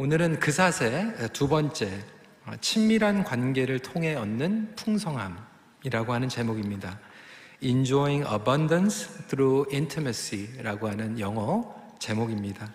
오늘은 0.00 0.38
그 0.38 0.52
사세 0.52 1.12
두 1.32 1.48
번째 1.48 1.90
어, 2.46 2.52
친밀한 2.60 3.24
관계를 3.24 3.80
통해 3.80 4.14
얻는 4.14 4.76
풍성함이라고 4.76 6.12
하는 6.12 6.28
제목입니다. 6.28 7.00
Enjoying 7.60 8.24
Abundance 8.32 9.26
Through 9.26 9.74
Intimacy라고 9.74 10.88
하는 10.88 11.18
영어 11.18 11.74
제목입니다. 11.98 12.72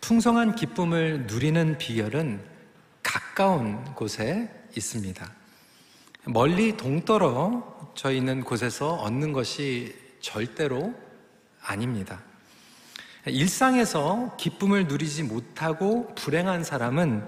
풍성한 0.00 0.54
기쁨을 0.54 1.26
누리는 1.26 1.76
비결은 1.76 2.40
가까운 3.02 3.84
곳에 3.94 4.48
있습니다. 4.74 5.30
멀리 6.24 6.78
동떨어져 6.78 8.12
있는 8.12 8.42
곳에서 8.42 8.94
얻는 8.94 9.34
것이 9.34 9.94
절대로 10.20 10.94
아닙니다. 11.60 12.22
일상에서 13.26 14.36
기쁨을 14.38 14.86
누리지 14.86 15.24
못하고 15.24 16.14
불행한 16.14 16.64
사람은 16.64 17.24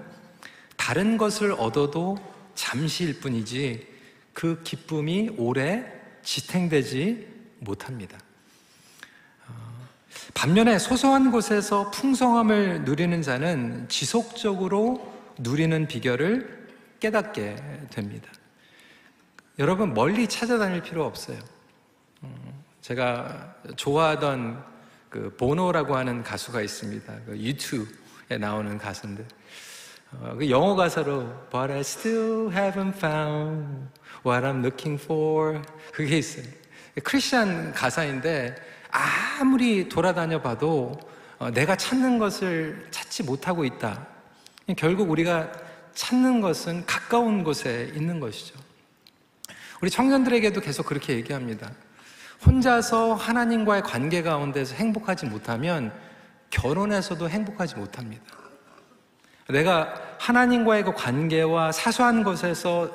다른 0.75 1.17
것을 1.17 1.53
얻어도 1.53 2.17
잠시일 2.55 3.19
뿐이지 3.19 3.87
그 4.33 4.61
기쁨이 4.63 5.29
오래 5.37 5.85
지탱되지 6.23 7.27
못합니다. 7.59 8.17
어, 9.47 9.53
반면에 10.33 10.79
소소한 10.79 11.31
곳에서 11.31 11.91
풍성함을 11.91 12.83
누리는 12.83 13.21
자는 13.21 13.87
지속적으로 13.87 15.13
누리는 15.37 15.87
비결을 15.87 16.67
깨닫게 16.99 17.55
됩니다. 17.91 18.29
여러분 19.59 19.93
멀리 19.93 20.27
찾아다닐 20.27 20.81
필요 20.81 21.05
없어요. 21.05 21.37
어, 22.21 22.63
제가 22.81 23.55
좋아하던 23.75 24.72
그 25.13 25.31
보노라고 25.37 25.95
하는 25.95 26.23
가수가 26.23 26.61
있습니다. 26.61 27.13
그 27.27 27.37
유튜브에 27.37 28.39
나오는 28.39 28.79
가수인데 28.79 29.23
어, 30.11 30.35
그 30.39 30.49
영어 30.49 30.73
가사로 30.73 31.49
But 31.51 31.71
I 31.71 31.81
still 31.81 32.49
haven't 32.49 32.95
found 32.95 33.89
what 34.25 34.43
I'm 34.43 34.65
looking 34.65 34.99
for 34.99 35.61
그게 35.93 36.17
있어요. 36.17 36.45
크리스천 37.03 37.73
가사인데 37.73 38.55
아무리 38.89 39.87
돌아다녀 39.87 40.41
봐도 40.41 40.99
어, 41.37 41.51
내가 41.51 41.75
찾는 41.75 42.17
것을 42.17 42.87
찾지 42.89 43.21
못하고 43.21 43.65
있다. 43.65 44.07
결국 44.75 45.11
우리가 45.11 45.51
찾는 45.93 46.41
것은 46.41 46.87
가까운 46.87 47.43
곳에 47.43 47.91
있는 47.93 48.19
것이죠. 48.19 48.59
우리 49.79 49.91
청년들에게도 49.91 50.59
계속 50.61 50.87
그렇게 50.87 51.13
얘기합니다. 51.13 51.71
혼자서 52.45 53.13
하나님과의 53.13 53.83
관계 53.83 54.21
가운데서 54.21 54.75
행복하지 54.75 55.25
못하면 55.25 55.93
결혼에서도 56.49 57.27
행복하지 57.29 57.75
못합니다. 57.75 58.23
내가 59.49 59.93
하나님과의 60.19 60.83
그 60.83 60.93
관계와 60.93 61.71
사소한 61.71 62.23
것에서 62.23 62.89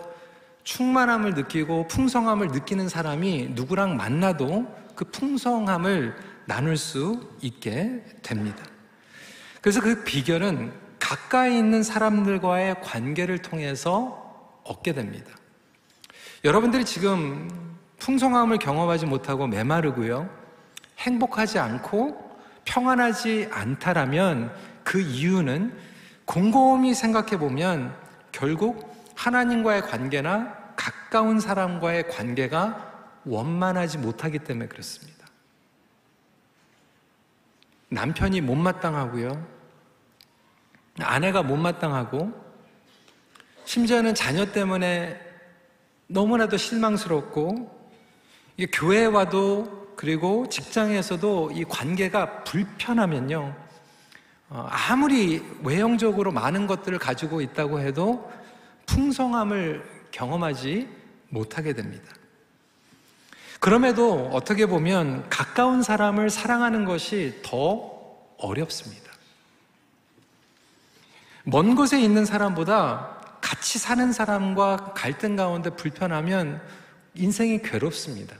충만함을 0.65 1.35
느끼고 1.35 1.89
풍성함을 1.89 2.49
느끼는 2.49 2.89
사람이 2.89 3.51
누구랑 3.55 3.97
만나도 3.97 4.67
그 4.95 5.05
풍성함을 5.07 6.17
나눌 6.47 6.77
수 6.77 7.29
있게 7.41 8.05
됩니다. 8.23 8.65
그래서 9.61 9.81
그 9.81 10.05
비결은 10.05 10.73
가까이 10.99 11.57
있는 11.57 11.83
사람들과의 11.83 12.83
관계를 12.83 13.39
통해서 13.39 14.61
얻게 14.65 14.93
됩니다. 14.93 15.31
여러분들이 16.45 16.85
지금 16.85 17.68
풍성함을 17.99 18.59
경험하지 18.59 19.07
못하고 19.07 19.47
메마르고요. 19.47 20.29
행복하지 20.99 21.59
않고 21.59 22.29
평안하지 22.65 23.49
않다라면 23.51 24.55
그 24.85 25.01
이유는 25.01 25.77
곰곰이 26.25 26.95
생각해 26.95 27.39
보면 27.39 27.95
결국 28.33 28.95
하나님과의 29.17 29.83
관계나 29.83 30.55
가까운 30.77 31.41
사람과의 31.41 32.09
관계가 32.09 32.89
원만하지 33.25 33.99
못하기 33.99 34.41
때문에 34.41 34.69
그렇습니다. 34.69 35.27
남편이 37.89 38.43
못마땅하고요. 38.43 39.47
아내가 41.01 41.43
못마땅하고 41.43 42.33
심지어는 43.65 44.15
자녀 44.15 44.53
때문에 44.53 45.19
너무나도 46.07 46.57
실망스럽고 46.57 47.78
교회 48.67 49.05
와도 49.05 49.95
그리고 49.95 50.49
직장에서도 50.49 51.53
이 51.55 51.65
관계가 51.65 52.45
불편하면요. 52.45 53.55
어, 54.51 54.69
아무리 54.71 55.45
외형적으로 55.63 56.33
많은 56.33 56.67
것들을 56.67 56.99
가지고 56.99 57.41
있다고 57.41 57.81
해도 57.81 58.31
풍성함을 58.87 60.09
경험하지 60.11 60.89
못하게 61.29 61.75
됩니다. 61.75 62.13
그럼에도 63.61 64.31
어떻게 64.33 64.67
보면 64.67 65.29
가까운 65.29 65.83
사람을 65.83 66.31
사랑하는 66.31 66.85
것이 66.85 67.41
더 67.45 67.93
어렵습니다. 68.39 69.13
먼 71.45 71.75
곳에 71.75 72.01
있는 72.01 72.25
사람보다 72.25 73.39
같이 73.41 73.79
사는 73.79 74.13
사람과 74.13 74.93
갈등 74.95 75.35
가운데 75.35 75.71
불편하면 75.71 76.61
인생이 77.15 77.63
괴롭습니다. 77.63 78.37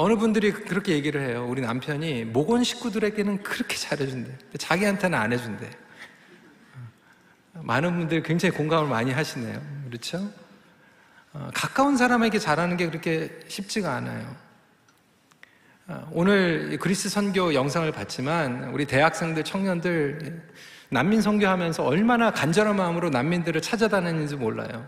어느 0.00 0.14
분들이 0.14 0.52
그렇게 0.52 0.92
얘기를 0.92 1.20
해요. 1.20 1.44
우리 1.50 1.60
남편이 1.60 2.26
모건 2.26 2.62
식구들에게는 2.62 3.42
그렇게 3.42 3.74
잘해준대. 3.74 4.32
자기한테는 4.56 5.18
안 5.18 5.32
해준대. 5.32 5.68
많은 7.54 7.96
분들이 7.96 8.22
굉장히 8.22 8.54
공감을 8.54 8.88
많이 8.88 9.10
하시네요. 9.10 9.60
그렇죠? 9.88 10.30
어, 11.32 11.50
가까운 11.52 11.96
사람에게 11.96 12.38
잘하는 12.38 12.76
게 12.76 12.86
그렇게 12.86 13.40
쉽지가 13.48 13.92
않아요. 13.96 14.36
어, 15.88 16.08
오늘 16.12 16.78
그리스 16.78 17.08
선교 17.08 17.52
영상을 17.52 17.90
봤지만 17.90 18.70
우리 18.72 18.84
대학생들, 18.84 19.42
청년들 19.42 20.48
난민 20.90 21.20
선교하면서 21.20 21.84
얼마나 21.84 22.30
간절한 22.30 22.76
마음으로 22.76 23.10
난민들을 23.10 23.60
찾아다니는지 23.60 24.36
몰라요. 24.36 24.86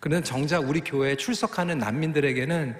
그런데 0.00 0.24
정작 0.24 0.66
우리 0.66 0.80
교회에 0.80 1.16
출석하는 1.16 1.76
난민들에게는 1.76 2.76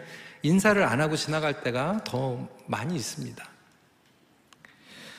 인사를 0.47 0.81
안 0.85 1.01
하고 1.01 1.17
지나갈 1.17 1.63
때가 1.63 2.05
더 2.05 2.49
많이 2.67 2.95
있습니다. 2.95 3.45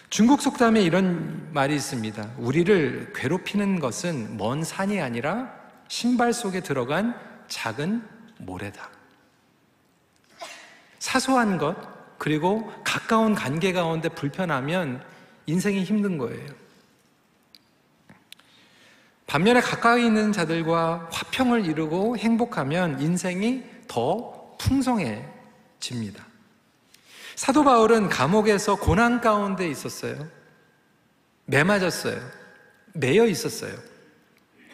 중국 0.09 0.41
속담에 0.41 0.81
이런 0.81 1.51
말이 1.51 1.75
있습니다. 1.75 2.35
우리를 2.37 3.11
괴롭히는 3.13 3.81
것은 3.81 4.37
먼 4.37 4.63
산이 4.63 5.01
아니라 5.01 5.53
신발 5.89 6.31
속에 6.31 6.61
들어간 6.61 7.13
작은 7.49 8.07
모래다. 8.37 8.89
사소한 10.99 11.57
것, 11.57 11.75
그리고 12.17 12.71
가까운 12.85 13.35
관계 13.35 13.73
가운데 13.73 14.07
불편하면 14.07 15.03
인생이 15.45 15.83
힘든 15.83 16.17
거예요. 16.17 16.47
반면에 19.25 19.59
가까이 19.59 20.05
있는 20.05 20.31
자들과 20.31 21.09
화평을 21.11 21.65
이루고 21.65 22.17
행복하면 22.17 23.01
인생이 23.01 23.65
더 23.89 24.36
풍성해집니다. 24.57 26.25
사도 27.35 27.63
바울은 27.63 28.09
감옥에서 28.09 28.75
고난 28.75 29.21
가운데 29.21 29.69
있었어요. 29.69 30.27
매 31.45 31.63
맞았어요. 31.63 32.19
매여 32.93 33.27
있었어요. 33.27 33.77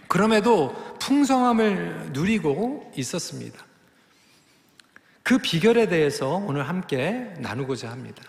그럼에도 0.08 0.74
풍성함을 1.00 2.12
누리고 2.14 2.92
있었습니다. 2.96 3.64
그 5.24 5.38
비결에 5.38 5.88
대해서 5.88 6.36
오늘 6.36 6.68
함께 6.68 7.34
나누고자 7.40 7.90
합니다. 7.90 8.24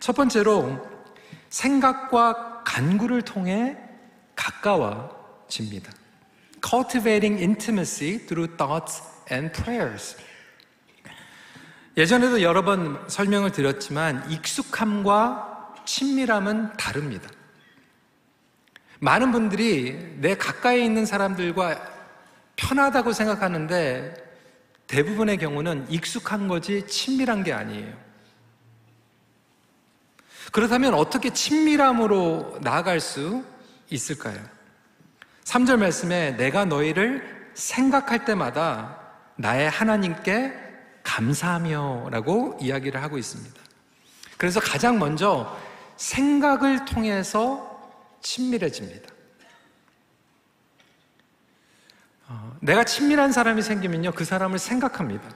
첫 0.00 0.16
번째로 0.16 0.84
생각과 1.50 2.62
간구를 2.64 3.22
통해 3.22 3.76
가까워집니다. 4.34 5.92
Cultivating 6.64 7.40
intimacy 7.42 8.18
through 8.26 8.56
thoughts 8.56 9.02
and 9.30 9.52
prayers. 9.52 10.16
예전에도 11.96 12.40
여러 12.40 12.64
번 12.64 13.02
설명을 13.08 13.52
드렸지만 13.52 14.30
익숙함과 14.30 15.74
친밀함은 15.84 16.76
다릅니다. 16.78 17.28
많은 18.98 19.32
분들이 19.32 20.16
내 20.20 20.36
가까이 20.36 20.84
있는 20.84 21.04
사람들과 21.04 21.80
편하다고 22.56 23.12
생각하는데 23.12 24.14
대부분의 24.86 25.38
경우는 25.38 25.90
익숙한 25.90 26.48
거지 26.48 26.86
친밀한 26.86 27.42
게 27.42 27.52
아니에요. 27.52 27.92
그렇다면 30.52 30.94
어떻게 30.94 31.30
친밀함으로 31.30 32.58
나아갈 32.60 33.00
수 33.00 33.44
있을까요? 33.90 34.38
3절 35.44 35.78
말씀에 35.78 36.36
내가 36.36 36.64
너희를 36.64 37.50
생각할 37.54 38.24
때마다 38.24 38.98
나의 39.36 39.68
하나님께 39.68 40.61
감사하며 41.02 42.08
라고 42.10 42.56
이야기를 42.60 43.02
하고 43.02 43.18
있습니다. 43.18 43.60
그래서 44.36 44.60
가장 44.60 44.98
먼저 44.98 45.56
생각을 45.96 46.84
통해서 46.84 47.72
친밀해집니다. 48.22 49.08
어, 52.28 52.56
내가 52.60 52.84
친밀한 52.84 53.30
사람이 53.30 53.62
생기면요, 53.62 54.12
그 54.12 54.24
사람을 54.24 54.58
생각합니다. 54.58 55.28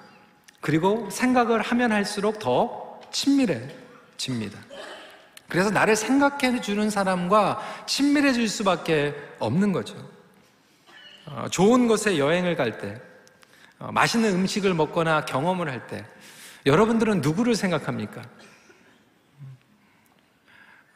그리고 0.60 1.08
생각을 1.10 1.62
하면 1.62 1.92
할수록 1.92 2.38
더 2.38 3.00
친밀해집니다. 3.12 4.58
그래서 5.48 5.70
나를 5.70 5.94
생각해 5.94 6.60
주는 6.60 6.90
사람과 6.90 7.60
친밀해질 7.86 8.48
수밖에 8.48 9.14
없는 9.38 9.72
거죠. 9.72 9.94
어, 11.26 11.46
좋은 11.50 11.86
곳에 11.86 12.18
여행을 12.18 12.56
갈 12.56 12.78
때, 12.78 12.94
어, 12.94 13.00
맛있는 13.78 14.34
음식을 14.34 14.74
먹거나 14.74 15.24
경험을 15.24 15.70
할 15.70 15.86
때, 15.86 16.04
여러분들은 16.64 17.20
누구를 17.20 17.54
생각합니까? 17.54 18.22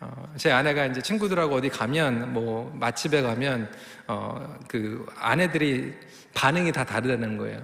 어, 0.01 0.33
제 0.37 0.51
아내가 0.51 0.87
이제 0.87 1.03
친구들하고 1.03 1.57
어디 1.57 1.69
가면, 1.69 2.33
뭐, 2.33 2.75
맛집에 2.75 3.21
가면, 3.21 3.71
어, 4.07 4.59
그 4.67 5.07
아내들이 5.19 5.95
반응이 6.33 6.73
다 6.73 6.85
다르다는 6.85 7.37
거예요. 7.37 7.61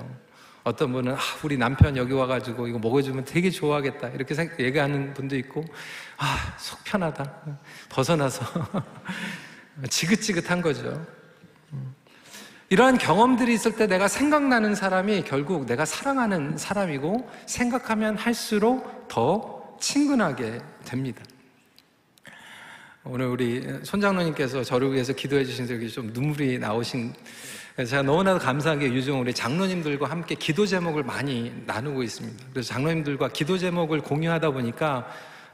어떤 0.62 0.92
분은, 0.92 1.14
아, 1.14 1.18
우리 1.42 1.56
남편 1.56 1.96
여기 1.96 2.12
와가지고 2.12 2.68
이거 2.68 2.78
먹어주면 2.78 3.24
되게 3.24 3.48
좋아하겠다. 3.48 4.08
이렇게 4.08 4.34
얘기하는 4.58 5.14
분도 5.14 5.34
있고, 5.36 5.64
아, 6.18 6.54
속 6.58 6.84
편하다. 6.84 7.58
벗어나서. 7.88 8.44
지긋지긋한 9.88 10.60
거죠. 10.60 11.06
이러한 12.68 12.98
경험들이 12.98 13.54
있을 13.54 13.76
때 13.76 13.86
내가 13.86 14.08
생각나는 14.08 14.74
사람이 14.74 15.22
결국 15.22 15.66
내가 15.66 15.84
사랑하는 15.84 16.58
사람이고 16.58 17.30
생각하면 17.46 18.16
할수록 18.16 19.06
더 19.06 19.76
친근하게 19.80 20.60
됩니다. 20.84 21.22
오늘 23.04 23.26
우리 23.26 23.64
손장로님께서 23.84 24.64
저를 24.64 24.92
위해서 24.92 25.12
기도해 25.12 25.44
주신 25.44 25.68
적이 25.68 25.88
좀 25.88 26.10
눈물이 26.12 26.58
나오신 26.58 27.14
제가 27.76 28.02
너무나도 28.02 28.40
감사한 28.40 28.80
게 28.80 28.86
요즘 28.86 29.20
우리 29.20 29.32
장로님들과 29.32 30.10
함께 30.10 30.34
기도 30.34 30.66
제목을 30.66 31.04
많이 31.04 31.52
나누고 31.66 32.02
있습니다. 32.02 32.46
그래서 32.50 32.68
장로님들과 32.72 33.28
기도 33.28 33.58
제목을 33.58 34.00
공유하다 34.00 34.50
보니까 34.50 35.06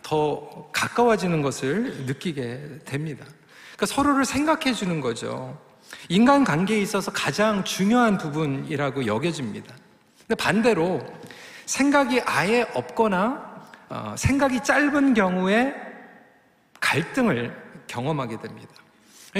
더 0.03 0.70
가까워지는 0.73 1.43
것을 1.43 2.06
느끼게 2.06 2.81
됩니다. 2.87 3.26
그러니까 3.73 3.87
서로를 3.87 4.25
생각해 4.25 4.73
주는 4.73 5.00
거죠. 5.03 5.58
인간 6.09 6.44
관계에 6.44 6.81
있어서 6.81 7.11
가장 7.11 7.65
중요한 7.65 8.19
부분이라고 8.19 9.06
여겨집니다. 9.06 9.75
근데 10.21 10.35
반대로 10.35 11.00
생각이 11.67 12.21
아예 12.25 12.67
없거나 12.75 13.53
어, 13.89 14.15
생각이 14.17 14.61
짧은 14.62 15.15
경우에 15.15 15.75
갈등을 16.81 17.55
경험하게 17.87 18.39
됩니다. 18.41 18.71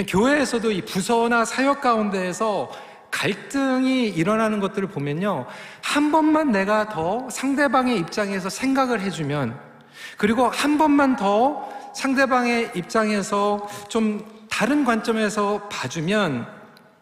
교회에서도 0.07 0.71
이 0.71 0.81
부서나 0.81 1.45
사역 1.45 1.81
가운데에서 1.81 2.71
갈등이 3.11 4.09
일어나는 4.09 4.59
것들을 4.59 4.87
보면요. 4.89 5.45
한 5.83 6.11
번만 6.11 6.51
내가 6.51 6.89
더 6.89 7.29
상대방의 7.29 7.99
입장에서 7.99 8.49
생각을 8.49 9.01
해주면, 9.01 9.59
그리고 10.17 10.49
한 10.49 10.79
번만 10.79 11.15
더 11.15 11.69
상대방의 11.95 12.71
입장에서 12.73 13.67
좀 13.87 14.25
다른 14.53 14.85
관점에서 14.85 15.67
봐주면 15.67 16.47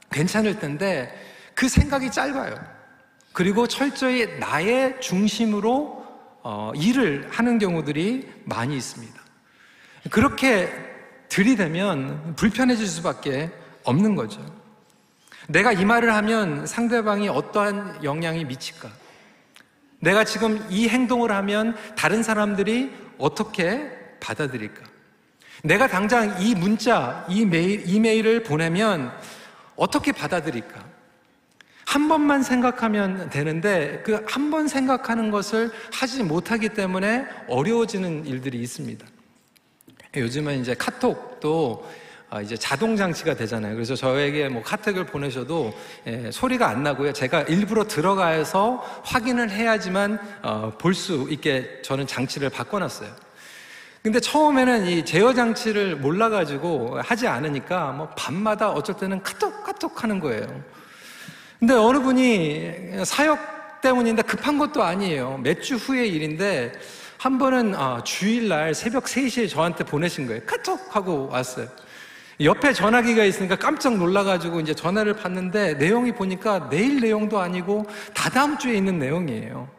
괜찮을 0.09 0.59
텐데 0.59 1.13
그 1.53 1.67
생각이 1.67 2.09
짧아요. 2.09 2.55
그리고 3.33 3.67
철저히 3.67 4.39
나의 4.39 5.01
중심으로 5.01 6.01
어, 6.43 6.71
일을 6.73 7.27
하는 7.29 7.59
경우들이 7.59 8.31
많이 8.45 8.77
있습니다. 8.77 9.19
그렇게 10.09 10.71
들이대면 11.27 12.37
불편해질 12.37 12.87
수밖에 12.87 13.51
없는 13.83 14.15
거죠. 14.15 14.41
내가 15.49 15.73
이 15.73 15.83
말을 15.83 16.15
하면 16.15 16.65
상대방이 16.65 17.27
어떠한 17.27 18.05
영향이 18.05 18.45
미칠까? 18.45 18.89
내가 19.99 20.23
지금 20.23 20.65
이 20.69 20.87
행동을 20.87 21.33
하면 21.33 21.75
다른 21.97 22.23
사람들이 22.23 22.93
어떻게 23.17 23.91
받아들일까? 24.21 24.90
내가 25.63 25.87
당장 25.87 26.41
이 26.41 26.55
문자, 26.55 27.25
이 27.29 27.45
메일, 27.45 27.87
이메일을 27.87 28.43
보내면 28.43 29.11
어떻게 29.75 30.11
받아들일까? 30.11 30.91
한 31.85 32.07
번만 32.07 32.41
생각하면 32.41 33.29
되는데 33.29 34.01
그 34.05 34.23
한 34.27 34.49
번 34.49 34.67
생각하는 34.67 35.29
것을 35.31 35.71
하지 35.93 36.23
못하기 36.23 36.69
때문에 36.69 37.25
어려워지는 37.47 38.25
일들이 38.25 38.59
있습니다. 38.61 39.05
요즘은 40.15 40.59
이제 40.61 40.73
카톡도 40.73 41.89
아, 42.29 42.41
이제 42.41 42.55
자동 42.55 42.95
장치가 42.95 43.33
되잖아요. 43.33 43.73
그래서 43.75 43.93
저에게 43.93 44.47
뭐 44.47 44.61
카톡을 44.63 45.05
보내셔도 45.05 45.73
예, 46.07 46.31
소리가 46.31 46.69
안 46.69 46.81
나고요. 46.83 47.11
제가 47.11 47.41
일부러 47.43 47.85
들어가서 47.85 49.01
확인을 49.03 49.49
해야지만 49.51 50.17
어, 50.41 50.71
볼수 50.77 51.27
있게 51.29 51.81
저는 51.81 52.07
장치를 52.07 52.49
바꿔놨어요. 52.49 53.09
근데 54.03 54.19
처음에는 54.19 54.87
이 54.87 55.05
제어 55.05 55.31
장치를 55.33 55.95
몰라가지고 55.97 56.99
하지 57.03 57.27
않으니까 57.27 57.91
뭐 57.91 58.09
밤마다 58.17 58.71
어쩔 58.71 58.97
때는 58.97 59.21
카톡 59.21 59.63
카톡 59.63 60.03
하는 60.03 60.19
거예요. 60.19 60.47
근데 61.59 61.75
어느 61.75 61.99
분이 61.99 63.05
사역 63.05 63.81
때문인데 63.81 64.23
급한 64.23 64.57
것도 64.57 64.81
아니에요. 64.83 65.39
몇 65.43 65.61
주 65.61 65.75
후의 65.75 66.09
일인데 66.13 66.71
한 67.19 67.37
번은 67.37 67.75
아, 67.75 68.01
주일날 68.03 68.73
새벽 68.73 69.03
3시에 69.05 69.47
저한테 69.47 69.83
보내신 69.83 70.25
거예요. 70.25 70.41
카톡 70.47 70.79
하고 70.95 71.29
왔어요. 71.31 71.67
옆에 72.39 72.73
전화기가 72.73 73.23
있으니까 73.23 73.55
깜짝 73.55 73.95
놀라가지고 73.97 74.61
이제 74.61 74.73
전화를 74.73 75.13
받는데 75.13 75.75
내용이 75.75 76.13
보니까 76.13 76.69
내일 76.71 76.99
내용도 76.99 77.39
아니고 77.39 77.85
다다음 78.15 78.57
주에 78.57 78.73
있는 78.73 78.97
내용이에요. 78.97 79.69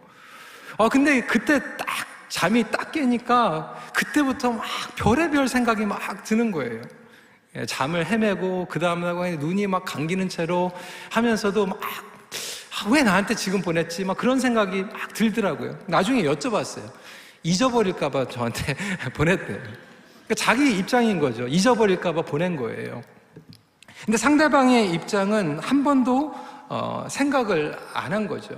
아, 0.78 0.88
근데 0.88 1.22
그때 1.22 1.58
딱 1.76 1.86
잠이 2.32 2.64
딱 2.70 2.90
깨니까 2.92 3.76
그때부터 3.94 4.52
막 4.52 4.64
별의별 4.96 5.48
생각이 5.48 5.84
막 5.84 6.24
드는 6.24 6.50
거예요. 6.50 6.80
예, 7.54 7.66
잠을 7.66 8.06
헤매고 8.06 8.68
그 8.70 8.78
다음날 8.78 9.38
눈이 9.38 9.66
막 9.66 9.84
감기는 9.84 10.30
채로 10.30 10.72
하면서도 11.10 11.66
막 11.66 11.78
아, 11.82 12.88
왜 12.88 13.02
나한테 13.02 13.34
지금 13.34 13.60
보냈지? 13.60 14.06
막 14.06 14.16
그런 14.16 14.40
생각이 14.40 14.82
막 14.84 15.12
들더라고요. 15.12 15.78
나중에 15.86 16.22
여쭤봤어요. 16.22 16.90
잊어버릴까봐 17.42 18.28
저한테 18.28 18.76
보냈대요. 19.14 19.58
그러니까 19.58 20.34
자기 20.34 20.78
입장인 20.78 21.20
거죠. 21.20 21.46
잊어버릴까봐 21.46 22.22
보낸 22.22 22.56
거예요. 22.56 23.02
근데 24.06 24.16
상대방의 24.16 24.90
입장은 24.92 25.58
한 25.58 25.84
번도 25.84 26.32
어, 26.70 27.06
생각을 27.10 27.78
안 27.92 28.10
한 28.14 28.26
거죠. 28.26 28.54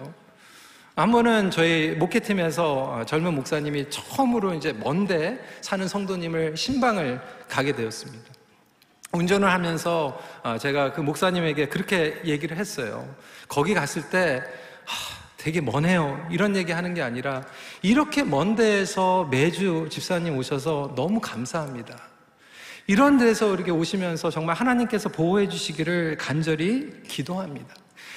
한 0.97 1.11
번은 1.11 1.51
저희 1.51 1.91
목회팀에서 1.99 2.73
어, 2.75 3.05
젊은 3.05 3.35
목사님이 3.35 3.91
처음으로 3.91 4.55
이제 4.55 4.73
먼데 4.73 5.45
사는 5.61 5.89
성도님을 5.89 6.57
신방을 6.57 7.21
가게 7.49 7.73
되었습니다. 7.73 8.25
운전을 9.11 9.51
하면서 9.51 10.17
어, 10.45 10.57
제가 10.57 10.93
그 10.93 11.01
목사님에게 11.01 11.69
그렇게 11.69 12.21
얘기를 12.25 12.57
했어요. 12.57 13.13
거기 13.49 13.75
갔을 13.75 14.09
때 14.09 14.45
되게 15.37 15.61
머네요. 15.61 16.29
이런 16.31 16.55
얘기 16.55 16.71
하는 16.71 16.95
게 16.95 17.03
아니라 17.03 17.45
이렇게 17.83 18.23
먼 18.23 18.55
데에서 18.55 19.25
매주 19.33 19.89
집사님 19.91 20.37
오셔서 20.39 20.93
너무 20.95 21.21
감사합니다. 21.21 21.99
이런 22.87 23.19
데서 23.19 23.53
이렇게 23.53 23.73
오시면서 23.73 24.31
정말 24.31 24.55
하나님께서 24.55 25.09
보호해 25.09 25.49
주시기를 25.49 26.19
간절히 26.19 27.03
기도합니다. 27.03 27.75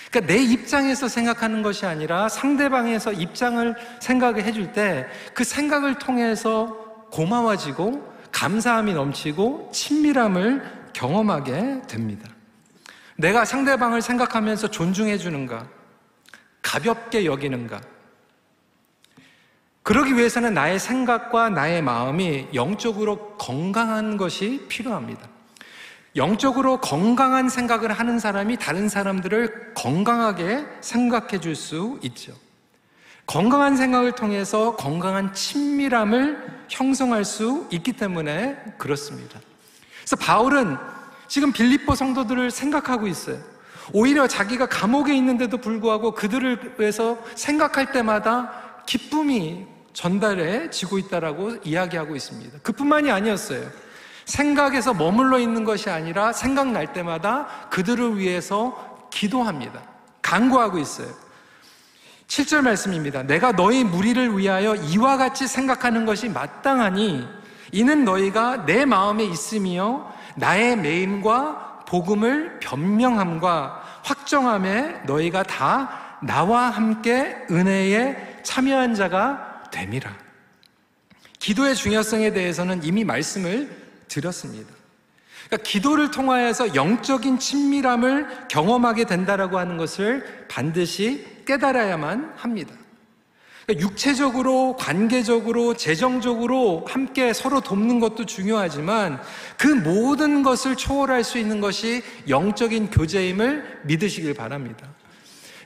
그러니까 0.10 0.34
내 0.34 0.42
입장에서 0.42 1.08
생각하는 1.08 1.62
것이 1.62 1.86
아니라 1.86 2.30
상대방에서 2.30 3.12
입장을 3.14 3.76
생각을 4.00 4.44
해줄 4.44 4.72
때 4.72 5.06
그 5.34 5.44
생각을 5.44 6.00
통해서 6.00 6.76
고마워지고 7.12 8.14
감사함이 8.32 8.94
넘치고 8.94 9.70
친밀함을 9.74 10.90
경험하게 10.94 11.84
됩니다. 11.88 12.30
내가 13.18 13.46
상대방을 13.46 14.02
생각하면서 14.02 14.70
존중해 14.70 15.18
주는가? 15.18 15.68
가볍게 16.62 17.26
여기는가? 17.26 17.82
그러기 19.84 20.16
위해서는 20.16 20.54
나의 20.54 20.80
생각과 20.80 21.50
나의 21.50 21.82
마음이 21.82 22.50
영적으로 22.54 23.38
건강한 23.38 24.18
것이 24.18 24.66
필요합니다. 24.68 25.28
영적으로 26.18 26.82
건강한 26.82 27.48
생각을 27.48 27.94
하는 27.94 28.20
사람이 28.20 28.58
다른 28.58 28.90
사람들을 28.90 29.74
건강하게 29.76 30.66
생각해 30.82 31.40
줄 31.40 31.56
수 31.56 32.00
있죠. 32.04 32.34
건강한 33.28 33.76
생각을 33.76 34.14
통해서 34.14 34.76
건강한 34.78 35.34
친밀함을 35.34 36.66
형성할 36.70 37.26
수 37.26 37.68
있기 37.72 37.94
때문에 37.94 38.58
그렇습니다. 38.78 39.40
그래서 40.00 40.16
바울은 40.16 40.78
지금 41.28 41.52
빌립보 41.52 41.94
성도들을 41.94 42.52
생각하고 42.52 43.06
있어요. 43.08 43.38
오히려 43.94 44.28
자기가 44.28 44.68
감옥에 44.68 45.16
있는데도 45.18 45.58
불구하고 45.58 46.14
그들을 46.14 46.76
위해서 46.78 47.18
생각할 47.36 47.92
때마다 47.92 48.82
기쁨이 48.86 49.66
전달해 49.94 50.70
지고 50.70 50.98
있다라고 50.98 51.58
이야기하고 51.64 52.16
있습니다. 52.16 52.60
그뿐만이 52.64 53.12
아니었어요. 53.12 53.70
생각에서 54.28 54.94
머물러 54.94 55.40
있는 55.40 55.64
것이 55.64 55.90
아니라 55.90 56.34
생각날 56.34 56.92
때마다 56.94 57.48
그들을 57.70 58.20
위해서 58.20 59.08
기도합니다. 59.10 59.82
간구하고 60.22 60.78
있어요. 60.78 61.08
7절 62.28 62.62
말씀입니다. 62.62 63.24
내가 63.24 63.54
너희 63.54 63.86
무리를 63.86 64.38
위하여 64.38 64.76
이와 64.76 65.16
같이 65.16 65.48
생각하는 65.48 66.06
것이 66.06 66.28
마땅하니 66.28 67.26
이는 67.72 68.04
너희가 68.04 68.66
내 68.66 68.84
마음에 68.84 69.24
있으며 69.24 70.14
나의 70.36 70.76
매임과 70.76 71.86
복음을 71.88 72.60
변명함과 72.60 74.02
확정함에 74.04 75.04
너희가 75.06 75.44
다 75.44 76.18
나와 76.22 76.70
함께 76.70 77.38
은혜에 77.50 78.42
참여한 78.44 78.94
자가 78.94 79.64
됨이라. 79.72 80.12
기도의 81.40 81.76
중요성에 81.76 82.34
대해서는 82.34 82.84
이미 82.84 83.06
말씀을 83.06 83.87
드렸습니다. 84.08 84.74
그러니까 85.48 85.70
기도를 85.70 86.12
통하여서 86.12 86.76
영적인 86.76 87.40
친밀함을 87.40 88.48
경험하게 88.50 89.06
된다라고 89.06 89.58
하는 89.58 89.78
것을 89.78 90.46
반드시 90.50 91.26
깨달아야만 91.46 92.34
합니다. 92.36 92.74
그러니까 93.66 93.86
육체적으로, 93.86 94.78
관계적으로, 94.78 95.74
재정적으로 95.74 96.86
함께 96.88 97.34
서로 97.34 97.60
돕는 97.60 98.00
것도 98.00 98.26
중요하지만 98.26 99.22
그 99.58 99.68
모든 99.68 100.42
것을 100.42 100.76
초월할 100.78 101.24
수 101.24 101.38
있는 101.38 101.60
것이 101.60 102.02
영적인 102.30 102.90
교제임을 102.92 103.82
믿으시길 103.84 104.34
바랍니다. 104.34 104.88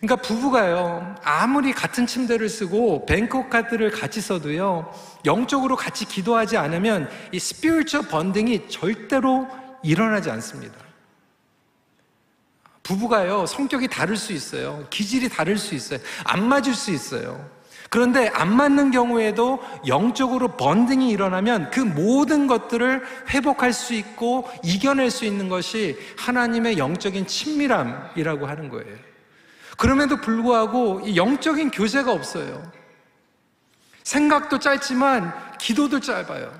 그러니까 0.01 0.27
부부가요, 0.27 1.15
아무리 1.23 1.73
같은 1.73 2.07
침대를 2.07 2.49
쓰고 2.49 3.05
뱅콕 3.05 3.51
카드를 3.51 3.91
같이 3.91 4.19
써도요, 4.19 4.91
영적으로 5.25 5.75
같이 5.75 6.05
기도하지 6.05 6.57
않으면 6.57 7.07
이 7.31 7.37
스피리처 7.37 8.03
번딩이 8.03 8.67
절대로 8.67 9.47
일어나지 9.83 10.31
않습니다. 10.31 10.75
부부가요, 12.81 13.45
성격이 13.45 13.89
다를 13.89 14.17
수 14.17 14.33
있어요. 14.33 14.87
기질이 14.89 15.29
다를 15.29 15.59
수 15.59 15.75
있어요. 15.75 15.99
안 16.23 16.47
맞을 16.47 16.73
수 16.73 16.89
있어요. 16.89 17.47
그런데 17.91 18.29
안 18.33 18.55
맞는 18.55 18.89
경우에도 18.89 19.59
영적으로 19.85 20.57
번딩이 20.57 21.11
일어나면 21.11 21.69
그 21.69 21.79
모든 21.79 22.47
것들을 22.47 23.03
회복할 23.29 23.71
수 23.71 23.93
있고 23.93 24.49
이겨낼 24.63 25.11
수 25.11 25.25
있는 25.25 25.47
것이 25.47 25.99
하나님의 26.17 26.79
영적인 26.79 27.27
친밀함이라고 27.27 28.47
하는 28.47 28.69
거예요. 28.69 29.10
그럼에도 29.81 30.17
불구하고 30.17 31.15
영적인 31.15 31.71
교제가 31.71 32.11
없어요. 32.11 32.71
생각도 34.03 34.59
짧지만 34.59 35.33
기도도 35.57 35.99
짧아요. 35.99 36.53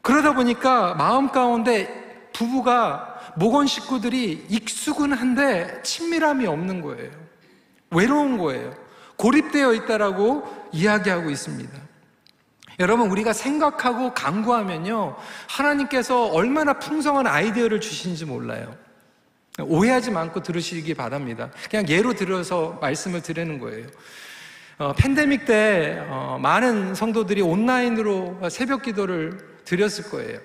그러다 0.00 0.32
보니까 0.32 0.94
마음 0.94 1.28
가운데 1.28 2.30
부부가 2.32 3.20
모건 3.36 3.66
식구들이 3.66 4.46
익숙은 4.48 5.12
한데 5.12 5.82
친밀함이 5.82 6.46
없는 6.46 6.80
거예요. 6.80 7.10
외로운 7.90 8.38
거예요. 8.38 8.74
고립되어 9.16 9.74
있다라고 9.74 10.70
이야기하고 10.72 11.28
있습니다. 11.28 11.78
여러분, 12.80 13.10
우리가 13.10 13.34
생각하고 13.34 14.14
강구하면요, 14.14 15.16
하나님께서 15.46 16.24
얼마나 16.28 16.72
풍성한 16.72 17.26
아이디어를 17.26 17.82
주시는지 17.82 18.24
몰라요. 18.24 18.74
오해하지 19.60 20.10
않고 20.10 20.42
들으시기 20.42 20.94
바랍니다. 20.94 21.50
그냥 21.70 21.86
예로 21.88 22.14
들어서 22.14 22.78
말씀을 22.80 23.22
드리는 23.22 23.58
거예요. 23.58 23.86
어, 24.78 24.92
팬데믹 24.94 25.44
때 25.44 26.02
어, 26.08 26.38
많은 26.40 26.94
성도들이 26.94 27.42
온라인으로 27.42 28.48
새벽 28.50 28.82
기도를 28.82 29.38
드렸을 29.64 30.10
거예요. 30.10 30.40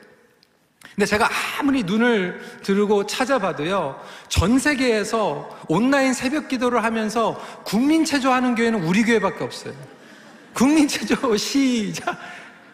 근데 0.94 1.06
제가 1.06 1.30
아무리 1.60 1.84
눈을 1.84 2.40
들고 2.64 3.06
찾아봐도요, 3.06 4.02
전 4.30 4.60
세계에서 4.60 5.60
온라인 5.70 6.14
새벽 6.14 6.48
기도를 6.48 6.84
하면서 6.84 7.40
국민체조 7.66 8.32
하는 8.32 8.56
교회는 8.56 8.84
우리 8.84 9.04
교회밖에 9.04 9.44
없어요. 9.44 9.74
국민체조 10.54 11.36
시작. 11.38 12.18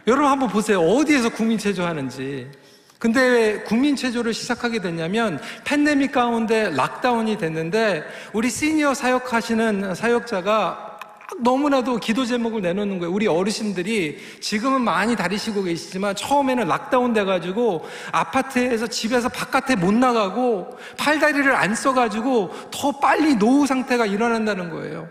여러분 0.07 0.29
한번 0.29 0.49
보세요. 0.49 0.81
어디에서 0.81 1.29
국민체조 1.29 1.83
하는지. 1.85 2.49
근데 3.03 3.19
왜 3.21 3.59
국민 3.63 3.97
체조를 3.97 4.33
시작하게 4.33 4.79
됐냐면 4.79 5.37
팬데믹 5.65 6.13
가운데 6.13 6.69
락다운이 6.69 7.37
됐는데 7.37 8.01
우리 8.31 8.49
시니어 8.49 8.93
사역하시는 8.93 9.93
사역자가 9.93 10.99
너무나도 11.41 11.97
기도 11.97 12.23
제목을 12.23 12.61
내놓는 12.61 12.99
거예요. 12.99 13.13
우리 13.13 13.27
어르신들이 13.27 14.39
지금은 14.39 14.83
많이 14.83 15.17
다니시고 15.17 15.63
계시지만 15.63 16.15
처음에는 16.15 16.65
락다운 16.65 17.11
돼가지고 17.11 17.85
아파트에서 18.13 18.87
집에서 18.87 19.27
바깥에 19.27 19.75
못 19.75 19.93
나가고 19.93 20.77
팔다리를 20.97 21.53
안 21.53 21.75
써가지고 21.75 22.51
더 22.71 22.99
빨리 23.01 23.35
노후 23.35 23.67
상태가 23.67 24.05
일어난다는 24.05 24.69
거예요. 24.69 25.09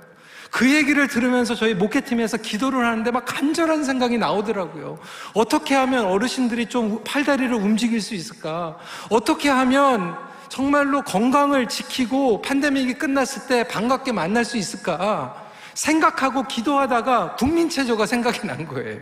그 0.52 0.70
얘기를 0.70 1.08
들으면서 1.08 1.54
저희 1.54 1.72
목회팀에서 1.72 2.36
기도를 2.36 2.84
하는데 2.84 3.10
막 3.10 3.24
간절한 3.24 3.84
생각이 3.84 4.18
나오더라고요. 4.18 4.98
어떻게 5.32 5.74
하면 5.74 6.04
어르신들이 6.04 6.66
좀 6.66 7.02
팔다리를 7.04 7.54
움직일 7.54 8.02
수 8.02 8.14
있을까? 8.14 8.76
어떻게 9.08 9.48
하면 9.48 10.14
정말로 10.50 11.00
건강을 11.00 11.68
지키고 11.68 12.42
팬데믹이 12.42 12.94
끝났을 12.94 13.48
때 13.48 13.66
반갑게 13.66 14.12
만날 14.12 14.44
수 14.44 14.58
있을까? 14.58 15.42
생각하고 15.72 16.42
기도하다가 16.42 17.36
국민체조가 17.36 18.04
생각이 18.04 18.46
난 18.46 18.68
거예요. 18.68 19.00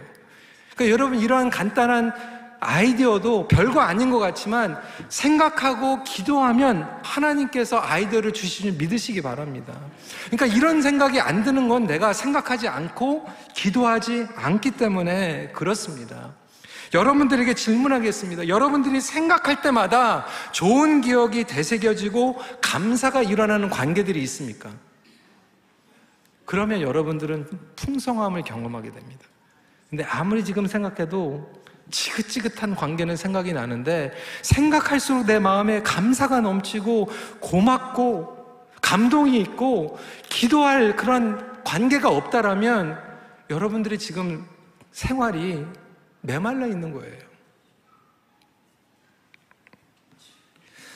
그러니까 0.77 0.93
여러분 0.93 1.19
이러한 1.19 1.51
간단한 1.51 2.13
아이디어도 2.61 3.49
별거 3.49 3.81
아닌 3.81 4.11
것 4.11 4.19
같지만 4.19 4.81
생각하고 5.09 6.05
기도하면 6.05 6.89
하나님께서 7.03 7.81
아이디어를 7.81 8.33
주시는 8.33 8.77
믿으시기 8.77 9.23
바랍니다. 9.23 9.75
그러니까 10.27 10.47
이런 10.47 10.83
생각이 10.83 11.21
안 11.21 11.43
드는 11.43 11.69
건 11.69 11.87
내가 11.87 12.13
생각하지 12.13 12.69
않고 12.69 13.27
기도하지 13.55 14.29
않기 14.37 14.73
때문에 14.73 15.53
그렇습니다. 15.53 16.35
여러분들에게 16.93 17.55
질문하겠습니다. 17.55 18.49
여러분들이 18.49 19.01
생각할 19.01 19.63
때마다 19.63 20.27
좋은 20.53 21.01
기억이 21.01 21.45
되새겨지고 21.45 22.39
감사가 22.61 23.23
일어나는 23.23 23.71
관계들이 23.71 24.21
있습니까? 24.23 24.71
그러면 26.45 26.81
여러분들은 26.81 27.47
풍성함을 27.77 28.43
경험하게 28.43 28.91
됩니다. 28.91 29.23
근데 29.89 30.05
아무리 30.05 30.45
지금 30.45 30.67
생각해도 30.67 31.60
지긋지긋한 31.91 32.75
관계는 32.75 33.17
생각이 33.17 33.53
나는데 33.53 34.13
생각할수록 34.43 35.27
내 35.27 35.39
마음에 35.39 35.83
감사가 35.83 36.41
넘치고 36.41 37.09
고맙고 37.41 38.41
감동이 38.81 39.39
있고 39.41 39.99
기도할 40.29 40.97
그런 40.97 41.63
관계가 41.65 42.09
없다라면 42.09 42.99
여러분들이 43.51 43.99
지금 43.99 44.47
생활이 44.93 45.65
메말라 46.23 46.67
있는 46.67 46.93
거예요. 46.93 47.31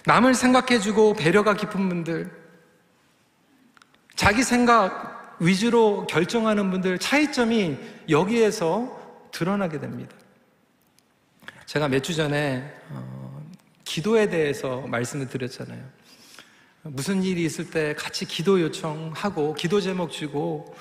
남을 0.06 0.34
생각해주고 0.34 1.14
배려가 1.14 1.54
깊은 1.54 1.88
분들, 1.88 2.30
자기 4.16 4.42
생각 4.42 5.36
위주로 5.40 6.06
결정하는 6.06 6.70
분들 6.70 6.98
차이점이 6.98 7.78
여기에서 8.08 9.00
드러나게 9.32 9.80
됩니다. 9.80 10.14
제가 11.74 11.88
몇 11.88 12.04
주 12.04 12.14
전에 12.14 12.62
어, 12.90 13.42
기도에 13.82 14.28
대해서 14.28 14.82
말씀을 14.82 15.28
드렸잖아요. 15.28 15.82
무슨 16.84 17.24
일이 17.24 17.44
있을 17.44 17.68
때 17.68 17.96
같이 17.98 18.26
기도 18.26 18.60
요청하고 18.60 19.54
기도 19.54 19.80
제목 19.80 20.12
주고 20.12 20.72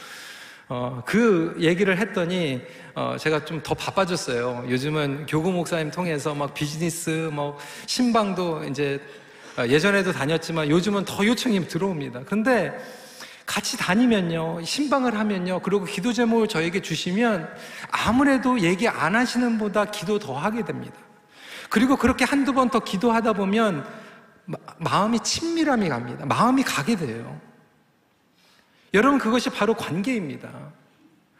어, 0.69 1.01
그 1.03 1.55
얘기를 1.59 1.97
했더니 1.97 2.61
어, 2.93 3.17
제가 3.19 3.43
좀 3.43 3.63
더 3.63 3.73
바빠졌어요. 3.73 4.67
요즘은 4.69 5.25
교구 5.25 5.51
목사님 5.51 5.89
통해서 5.89 6.35
막 6.35 6.53
비즈니스, 6.53 7.09
뭐 7.33 7.57
신방도 7.87 8.65
이제 8.65 9.01
어, 9.57 9.65
예전에도 9.65 10.11
다녔지만 10.11 10.69
요즘은 10.69 11.05
더 11.05 11.25
요청이 11.25 11.67
들어옵니다. 11.69 12.25
근데 12.25 12.71
같이 13.45 13.77
다니면요, 13.77 14.63
신방을 14.63 15.17
하면요, 15.17 15.59
그리고 15.61 15.85
기도 15.85 16.13
제목을 16.13 16.47
저에게 16.47 16.81
주시면 16.81 17.49
아무래도 17.91 18.59
얘기 18.61 18.87
안 18.87 19.15
하시는 19.15 19.57
보다 19.57 19.85
기도 19.85 20.19
더 20.19 20.37
하게 20.37 20.63
됩니다. 20.63 20.95
그리고 21.69 21.95
그렇게 21.97 22.23
한두 22.23 22.53
번 22.53 22.69
더 22.69 22.79
기도하다 22.79 23.33
보면 23.33 23.85
마음이 24.77 25.19
친밀함이 25.19 25.89
갑니다. 25.89 26.25
마음이 26.25 26.63
가게 26.63 26.95
돼요. 26.95 27.39
여러분, 28.93 29.19
그것이 29.19 29.49
바로 29.49 29.73
관계입니다. 29.73 30.49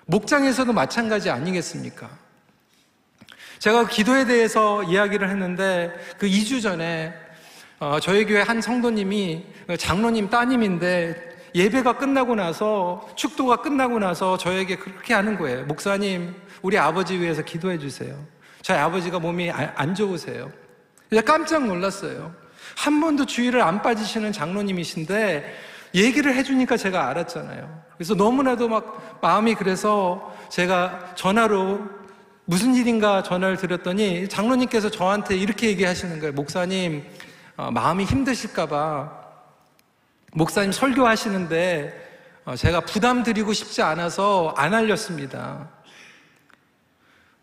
목장에서도 0.06 0.74
마찬가지 0.74 1.30
아니겠습니까? 1.30 2.10
제가 3.60 3.88
기도에 3.88 4.26
대해서 4.26 4.84
이야기를 4.84 5.30
했는데 5.30 5.94
그 6.18 6.28
2주 6.28 6.62
전에 6.62 7.14
어, 7.80 8.00
저희 8.02 8.26
교회 8.26 8.42
한 8.42 8.62
성도님이 8.62 9.46
장로님 9.78 10.30
따님인데 10.30 11.33
예배가 11.56 11.98
끝나고 11.98 12.36
나서 12.36 13.08
축도가 13.16 13.58
끝나고 13.58 14.00
나서 14.00 14.38
저에게 14.38 14.78
그렇게 14.78 15.14
하는 15.14 15.38
거예요. 15.38 15.66
목사님, 15.66 16.36
우리 16.62 16.78
아버지 16.78 17.20
위해서 17.20 17.42
기도해 17.44 17.78
주세요. 17.78 18.16
저희 18.62 18.78
아버지가 18.78 19.20
몸이 19.20 19.52
안 19.52 19.94
좋으세요. 19.94 20.52
깜짝 21.26 21.66
놀랐어요. 21.66 22.34
한 22.78 23.00
번도 23.00 23.26
주의를 23.26 23.62
안 23.62 23.82
빠지시는 23.82 24.32
장로님이신데 24.32 25.54
얘기를 25.96 26.36
해주니까 26.36 26.78
제가 26.78 27.10
알았잖아요. 27.10 27.84
그래서 27.98 28.16
너무나도 28.16 28.68
막 28.68 29.20
마음이 29.22 29.54
그래서 29.56 30.34
제가 30.50 31.14
전화로 31.16 31.82
무슨 32.46 32.74
일인가 32.74 33.22
전화를 33.24 33.58
드렸더니 33.58 34.28
장로님께서 34.28 34.90
저한테 34.90 35.38
이렇게 35.38 35.68
얘기하시는 35.68 36.20
거예요. 36.20 36.34
목사님, 36.34 37.04
어, 37.56 37.70
마음이 37.72 38.06
힘드실까봐 38.06 39.23
목사님 40.36 40.72
설교하시는데 40.72 42.02
어, 42.46 42.56
제가 42.56 42.82
부담 42.82 43.24
드리고 43.24 43.54
싶지 43.54 43.82
않아서 43.82 44.54
안 44.58 44.74
알렸습니다. 44.74 45.70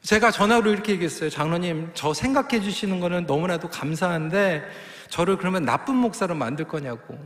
제가 0.02 0.30
전화로 0.30 0.70
이렇게 0.70 0.92
얘기했어요. 0.92 1.30
장로님, 1.30 1.90
저 1.94 2.12
생각해 2.12 2.61
주시는 2.61 3.00
거는 3.00 3.26
너무나도 3.26 3.68
감사한데 3.68 4.64
저를 5.09 5.37
그러면 5.37 5.64
나쁜 5.64 5.94
목사로 5.94 6.35
만들 6.35 6.66
거냐고. 6.66 7.18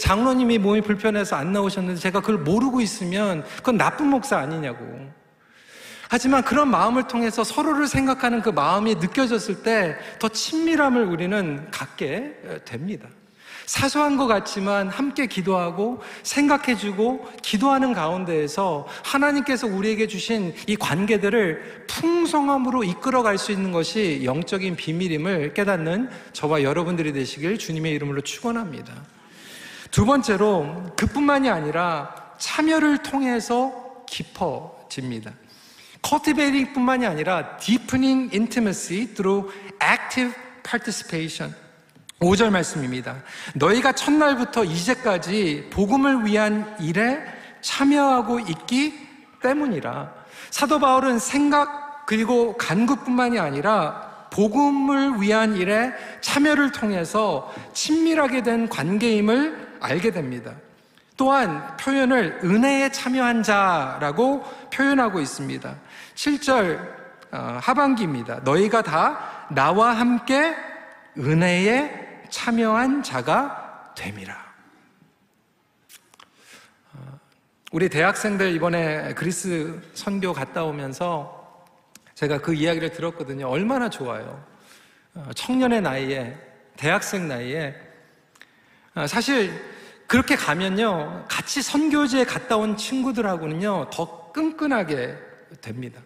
장로님이 0.00 0.58
몸이 0.58 0.82
불편해서 0.82 1.36
안 1.36 1.52
나오셨는데 1.52 2.00
제가 2.00 2.20
그걸 2.20 2.38
모르고 2.38 2.80
있으면 2.80 3.44
그건 3.56 3.76
나쁜 3.76 4.06
목사 4.06 4.38
아니냐고. 4.38 4.84
하지만 6.08 6.44
그런 6.44 6.70
마음을 6.70 7.08
통해서 7.08 7.42
서로를 7.44 7.88
생각하는 7.88 8.40
그 8.40 8.50
마음이 8.50 8.96
느껴졌을 8.96 9.62
때 9.62 9.96
더 10.18 10.28
친밀함을 10.28 11.04
우리는 11.04 11.68
갖게 11.70 12.36
됩니다. 12.64 13.08
사소한 13.66 14.16
것 14.16 14.28
같지만 14.28 14.88
함께 14.88 15.26
기도하고 15.26 16.00
생각해주고 16.22 17.28
기도하는 17.42 17.92
가운데에서 17.92 18.86
하나님께서 19.02 19.66
우리에게 19.66 20.06
주신 20.06 20.54
이 20.68 20.76
관계들을 20.76 21.86
풍성함으로 21.88 22.84
이끌어갈 22.84 23.38
수 23.38 23.50
있는 23.50 23.72
것이 23.72 24.22
영적인 24.24 24.76
비밀임을 24.76 25.52
깨닫는 25.54 26.08
저와 26.32 26.62
여러분들이 26.62 27.12
되시길 27.12 27.58
주님의 27.58 27.92
이름으로 27.92 28.20
축원합니다. 28.20 28.94
두 29.90 30.06
번째로 30.06 30.92
그뿐만이 30.96 31.50
아니라 31.50 32.14
참여를 32.38 32.98
통해서 32.98 34.04
깊어집니다. 34.08 35.32
cultivating뿐만이 36.06 37.04
아니라 37.04 37.56
deepening 37.58 38.30
intimacy 38.32 39.06
through 39.08 39.52
active 39.82 40.32
participation. 40.62 41.65
5절 42.20 42.50
말씀입니다. 42.50 43.16
너희가 43.54 43.92
첫날부터 43.92 44.64
이제까지 44.64 45.68
복음을 45.70 46.24
위한 46.24 46.74
일에 46.80 47.22
참여하고 47.60 48.40
있기 48.40 48.94
때문이라. 49.42 50.14
사도 50.50 50.78
바울은 50.78 51.18
생각 51.18 52.06
그리고 52.06 52.56
간구뿐만이 52.56 53.38
아니라 53.38 54.28
복음을 54.32 55.20
위한 55.20 55.56
일에 55.56 55.92
참여를 56.20 56.72
통해서 56.72 57.52
친밀하게 57.74 58.42
된 58.42 58.68
관계임을 58.68 59.78
알게 59.80 60.10
됩니다. 60.10 60.52
또한 61.16 61.76
표현을 61.78 62.40
은혜에 62.44 62.90
참여한 62.92 63.42
자라고 63.42 64.42
표현하고 64.72 65.20
있습니다. 65.20 65.74
7절 66.14 66.96
어, 67.32 67.58
하반기입니다. 67.60 68.40
너희가 68.44 68.82
다 68.82 69.46
나와 69.50 69.92
함께 69.92 70.54
은혜에 71.18 72.05
참여한 72.36 73.02
자가 73.02 73.94
됨이라. 73.96 74.36
어, 76.92 77.18
우리 77.72 77.88
대학생들 77.88 78.52
이번에 78.54 79.14
그리스 79.14 79.80
선교 79.94 80.34
갔다 80.34 80.62
오면서 80.64 81.64
제가 82.14 82.42
그 82.42 82.52
이야기를 82.52 82.92
들었거든요. 82.92 83.48
얼마나 83.48 83.88
좋아요. 83.88 84.44
어, 85.14 85.30
청년의 85.34 85.80
나이에, 85.80 86.36
대학생 86.76 87.26
나이에. 87.26 87.74
어, 88.94 89.06
사실 89.06 89.50
그렇게 90.06 90.36
가면요. 90.36 91.24
같이 91.30 91.62
선교지에 91.62 92.26
갔다 92.26 92.58
온 92.58 92.76
친구들하고는요. 92.76 93.88
더 93.90 94.30
끈끈하게 94.32 95.16
됩니다. 95.62 96.02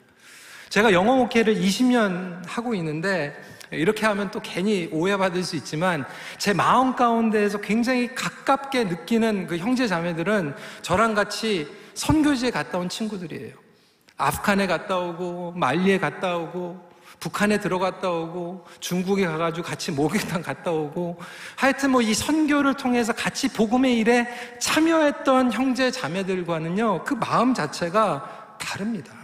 제가 0.69 0.93
영어 0.93 1.17
목회를 1.17 1.57
20년 1.57 2.47
하고 2.47 2.73
있는데 2.77 3.37
이렇게 3.73 4.07
하면 4.07 4.31
또 4.31 4.41
괜히 4.41 4.89
오해받을 4.93 5.43
수 5.43 5.57
있지만 5.57 6.05
제 6.39 6.53
마음 6.53 6.97
가운데에서 6.97 7.59
굉장히 7.59 8.15
가깝게 8.15 8.85
느끼는 8.85 9.47
그 9.47 9.59
형제 9.59 9.87
자매들은 9.87 10.55
저랑 10.83 11.15
같이 11.15 11.69
선교지에 11.95 12.51
갔다 12.51 12.79
온 12.79 12.89
친구들이에요. 12.89 13.55
아프간에 14.17 14.67
갔다 14.67 14.99
오고 14.99 15.53
말리에 15.57 15.99
갔다 15.99 16.37
오고 16.37 16.91
북한에 17.21 17.59
들어갔다 17.61 18.11
오고 18.11 18.67
중국에 18.81 19.27
가가지고 19.27 19.67
같이 19.67 19.93
목욕탕 19.93 20.43
갔다 20.43 20.71
오고 20.73 21.19
하여튼 21.57 21.91
뭐 21.91 22.01
이 22.01 22.15
선교를 22.15 22.75
통해서 22.75 23.13
같이 23.13 23.53
복음의 23.53 23.99
일에 23.99 24.27
참여했던 24.59 25.53
형제 25.53 25.91
자매들과는요 25.91 27.05
그 27.05 27.15
마음 27.15 27.53
자체가 27.55 28.57
다릅니다. 28.59 29.20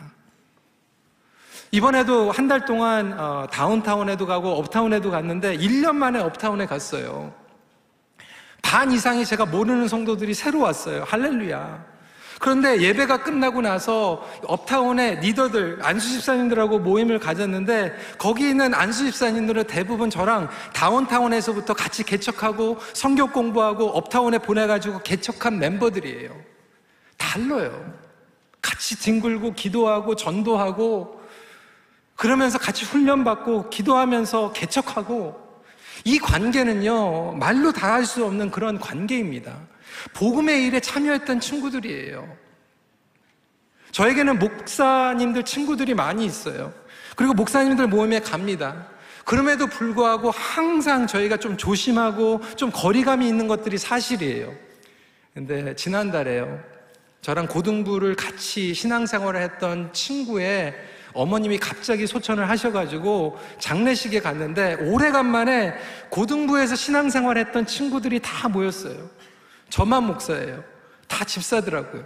이번에도 1.73 2.31
한 2.31 2.47
달 2.47 2.65
동안 2.65 3.19
어, 3.19 3.47
다운타운에도 3.51 4.25
가고 4.27 4.51
업타운에도 4.51 5.11
갔는데 5.11 5.57
1년 5.59 5.97
만에 5.97 6.21
업타운에 6.21 6.65
갔어요. 6.67 7.33
반 8.63 8.93
이상이 8.93 9.25
제가 9.25 9.47
모르는 9.47 9.89
성도들이 9.89 10.33
새로 10.35 10.61
왔어요. 10.61 11.05
할렐루야. 11.09 11.85
그런데 12.39 12.81
예배가 12.83 13.23
끝나고 13.23 13.63
나서 13.63 14.25
업타운에 14.47 15.17
리더들, 15.21 15.79
안수집사님들하고 15.83 16.79
모임을 16.81 17.19
가졌는데 17.19 17.95
거기 18.19 18.51
있는 18.51 18.75
안수집사님들은 18.75 19.65
대부분 19.65 20.11
저랑 20.11 20.49
다운타운에서부터 20.75 21.75
같이 21.75 22.05
개척하고 22.05 22.79
성교 22.93 23.29
공부하고 23.29 23.89
업타운에 23.89 24.39
보내가지고 24.39 25.01
개척한 25.01 25.59
멤버들이에요. 25.59 26.31
달라요. 27.17 27.93
같이 28.61 29.01
뒹굴고 29.01 29.55
기도하고 29.55 30.15
전도하고 30.15 31.26
그러면서 32.17 32.59
같이 32.59 32.85
훈련받고 32.85 33.71
기도하면서 33.71 34.53
개척하고 34.53 35.47
이 36.05 36.19
관계는요, 36.19 37.33
말로 37.33 37.73
다 37.73 37.93
할 37.93 38.05
수 38.07 38.25
없는 38.25 38.51
그런 38.51 38.79
관계입니다. 38.79 39.57
복음의 40.15 40.67
일에 40.67 40.81
참여했던 40.81 41.41
친구들이에요. 41.41 42.37
저에게는 43.93 44.39
목사님들 44.39 45.45
친구들이 45.45 45.95
많이 45.95 46.25
있어요. 46.27 46.73
그리고 47.17 47.33
목사님들 47.33 47.87
모임에 47.89 48.21
갑니다. 48.21 48.87
그럼에도 49.25 49.67
불구하고 49.67 50.31
항상 50.31 51.07
저희가 51.07 51.39
좀 51.39 51.57
조심하고 51.57 52.41
좀 52.57 52.71
거리감이 52.71 53.27
있는 53.27 53.49
것들이 53.49 53.79
사실이에요. 53.79 54.53
근데 55.35 55.75
지난달에요. 55.75 56.61
저랑 57.23 57.49
고등부를 57.49 58.15
같이 58.15 58.73
신앙생활을 58.75 59.41
했던 59.43 59.93
친구의 59.93 60.75
어머님이 61.17 61.59
갑자기 61.59 62.07
소천을 62.07 62.49
하셔가지고 62.49 63.39
장례식에 63.59 64.21
갔는데 64.21 64.75
오래간만에 64.75 65.75
고등부에서 66.11 66.77
신앙생활 66.77 67.39
했던 67.39 67.67
친구들이 67.67 68.21
다 68.21 68.49
모였어요. 68.49 69.09
저만 69.71 70.05
목사예요. 70.05 70.63
다 71.09 71.25
집사더라고요. 71.25 72.05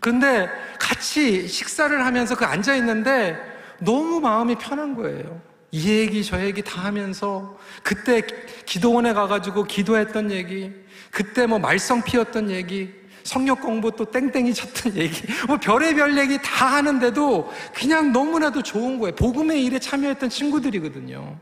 그런데 0.00 0.48
같이 0.78 1.48
식사를 1.48 2.04
하면서 2.04 2.36
그 2.36 2.44
앉아있는데 2.44 3.38
너무 3.80 4.20
마음이 4.20 4.56
편한 4.56 4.94
거예요. 4.94 5.40
이 5.70 5.88
얘기 5.90 6.24
저 6.24 6.40
얘기 6.40 6.62
다 6.62 6.82
하면서 6.82 7.58
그때 7.82 8.22
기도원에 8.64 9.12
가가지고 9.12 9.64
기도했던 9.64 10.30
얘기, 10.30 10.72
그때 11.10 11.46
뭐 11.46 11.58
말썽 11.58 12.04
피웠던 12.04 12.50
얘기, 12.50 12.92
성역 13.26 13.60
공부 13.60 13.90
또 13.90 14.04
땡땡이 14.04 14.54
쳤던 14.54 14.94
얘기, 14.96 15.26
뭐 15.46 15.58
별의별 15.58 16.16
얘기 16.16 16.38
다 16.42 16.66
하는데도 16.76 17.52
그냥 17.74 18.12
너무나도 18.12 18.62
좋은 18.62 18.98
거예요. 18.98 19.14
복음의 19.14 19.64
일에 19.64 19.78
참여했던 19.78 20.30
친구들이거든요. 20.30 21.36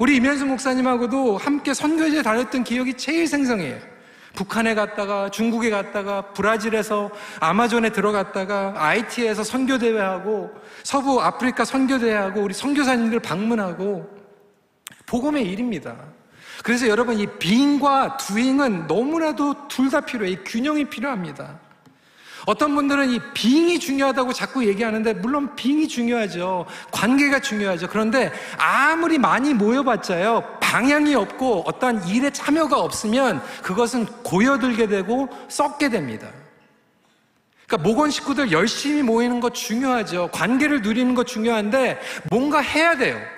우리 0.00 0.16
이면수 0.16 0.46
목사님하고도 0.46 1.36
함께 1.36 1.72
선교지에 1.72 2.22
다녔던 2.22 2.64
기억이 2.64 2.94
제일 2.94 3.26
생생해요. 3.26 3.78
북한에 4.34 4.74
갔다가 4.74 5.30
중국에 5.30 5.70
갔다가 5.70 6.32
브라질에서 6.32 7.10
아마존에 7.40 7.90
들어갔다가 7.90 8.74
IT에서 8.76 9.42
선교대회하고 9.42 10.50
서부 10.82 11.22
아프리카 11.22 11.64
선교대회하고 11.64 12.42
우리 12.42 12.52
선교사님들 12.52 13.20
방문하고 13.20 14.06
복음의 15.06 15.44
일입니다. 15.50 15.96
그래서 16.66 16.88
여러분 16.88 17.16
이 17.20 17.28
being과 17.28 18.16
doing은 18.16 18.88
너무나도 18.88 19.68
둘 19.68 19.88
다 19.88 20.00
필요해요. 20.00 20.34
이 20.34 20.38
균형이 20.44 20.86
필요합니다. 20.86 21.60
어떤 22.44 22.74
분들은 22.74 23.08
이 23.08 23.20
being이 23.34 23.78
중요하다고 23.78 24.32
자꾸 24.32 24.66
얘기하는데 24.66 25.14
물론 25.14 25.54
being이 25.54 25.86
중요하죠. 25.86 26.66
관계가 26.90 27.38
중요하죠. 27.38 27.86
그런데 27.86 28.32
아무리 28.58 29.16
많이 29.16 29.54
모여봤자요. 29.54 30.58
방향이 30.60 31.14
없고 31.14 31.62
어떠한 31.68 32.08
일에 32.08 32.30
참여가 32.30 32.80
없으면 32.80 33.40
그것은 33.62 34.06
고여들게 34.24 34.88
되고 34.88 35.28
썩게 35.46 35.88
됩니다. 35.88 36.26
그러니까 37.68 37.88
목원 37.88 38.10
식구들 38.10 38.50
열심히 38.50 39.04
모이는 39.04 39.38
거 39.38 39.50
중요하죠. 39.50 40.30
관계를 40.32 40.82
누리는 40.82 41.14
거 41.14 41.22
중요한데 41.22 42.00
뭔가 42.28 42.58
해야 42.58 42.96
돼요. 42.96 43.35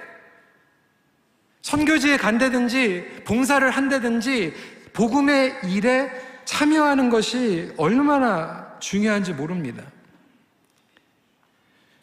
선교지에 1.69 2.17
간다든지 2.17 3.25
봉사를 3.27 3.69
한다든지 3.71 4.55
복음의 4.95 5.55
일에 5.65 6.11
참여하는 6.47 7.11
것이 7.11 7.71
얼마나 7.77 8.75
중요한지 8.81 9.35
모릅니다. 9.35 9.83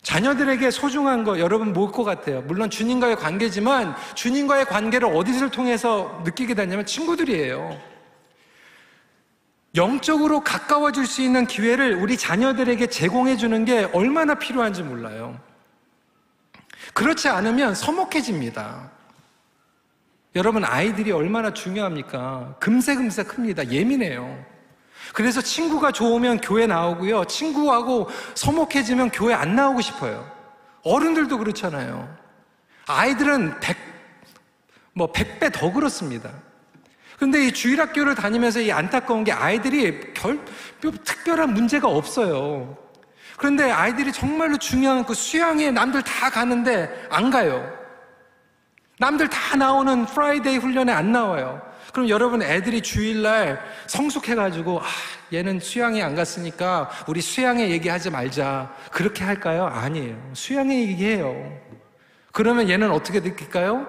자녀들에게 0.04 0.70
소중한 0.70 1.24
거 1.24 1.40
여러분 1.40 1.74
뭘 1.74 1.92
것 1.92 2.04
같아요? 2.04 2.44
물론 2.44 2.70
주님과의 2.70 3.16
관계지만 3.16 3.96
주님과의 4.14 4.66
관계를 4.66 5.08
어디를 5.08 5.50
통해서 5.50 6.22
느끼게 6.24 6.54
되냐면 6.54 6.86
친구들이에요. 6.86 7.82
영적으로 9.74 10.42
가까워질 10.42 11.08
수 11.08 11.24
있는 11.24 11.48
기회를 11.48 11.96
우리 11.96 12.18
자녀들에게 12.18 12.86
제공해 12.86 13.36
주는 13.36 13.66
게 13.66 13.90
얼마나 13.94 14.36
필요한지 14.36 14.84
몰라요. 14.84 15.40
그렇지 16.94 17.30
않으면 17.30 17.74
서먹해집니다. 17.74 18.95
여러분 20.36 20.66
아이들이 20.66 21.14
얼마나 21.14 21.54
중요합니까? 21.54 22.56
금세금세 22.60 23.24
큽니다. 23.24 23.70
예민해요. 23.70 24.44
그래서 25.14 25.40
친구가 25.42 25.94
좋으면 25.94 26.42
교회 26.42 26.68
나오고요. 26.68 27.26
친구하고 27.26 28.10
서먹해지면 28.34 29.12
교회 29.12 29.34
안 29.34 29.56
나오고 29.56 29.80
싶어요. 29.80 30.30
어른들도 30.84 31.38
그렇잖아요. 31.38 32.14
아이들은 32.86 33.62
백, 33.62 33.78
뭐, 34.94 35.12
백배더 35.12 35.72
그렇습니다. 35.72 36.32
근데 37.18 37.48
이 37.48 37.54
주일학교를 37.54 38.14
다니면서 38.16 38.60
이 38.60 38.74
안타까운 38.74 39.24
게 39.24 39.32
아이들이 39.32 40.14
별, 40.14 40.44
특별한 40.82 41.54
문제가 41.54 41.88
없어요. 41.88 42.78
그런데 43.38 43.72
아이들이 43.72 44.12
정말로 44.12 44.58
중요한 44.58 45.06
그 45.06 45.14
수양회에 45.14 45.72
남들 45.72 46.02
다 46.04 46.30
가는데 46.30 47.08
안 47.10 47.30
가요. 47.30 47.85
남들 48.98 49.30
다 49.30 49.56
나오는 49.58 50.06
Friday 50.06 50.58
훈련에 50.58 50.92
안 50.92 51.12
나와요. 51.12 51.62
그럼 51.92 52.10
여러분 52.10 52.42
애들이 52.42 52.82
주일날 52.82 53.62
성숙해가지고 53.88 54.82
아 54.82 54.86
얘는 55.34 55.60
수양에 55.60 56.02
안 56.02 56.16
갔으니까 56.16 56.90
우리 57.08 57.22
수양에 57.22 57.70
얘기하지 57.70 58.10
말자 58.10 58.74
그렇게 58.92 59.24
할까요? 59.24 59.66
아니에요. 59.66 60.32
수양에 60.34 60.82
얘기해요. 60.88 61.58
그러면 62.32 62.70
얘는 62.70 62.92
어떻게 62.92 63.22
느낄까요? 63.22 63.88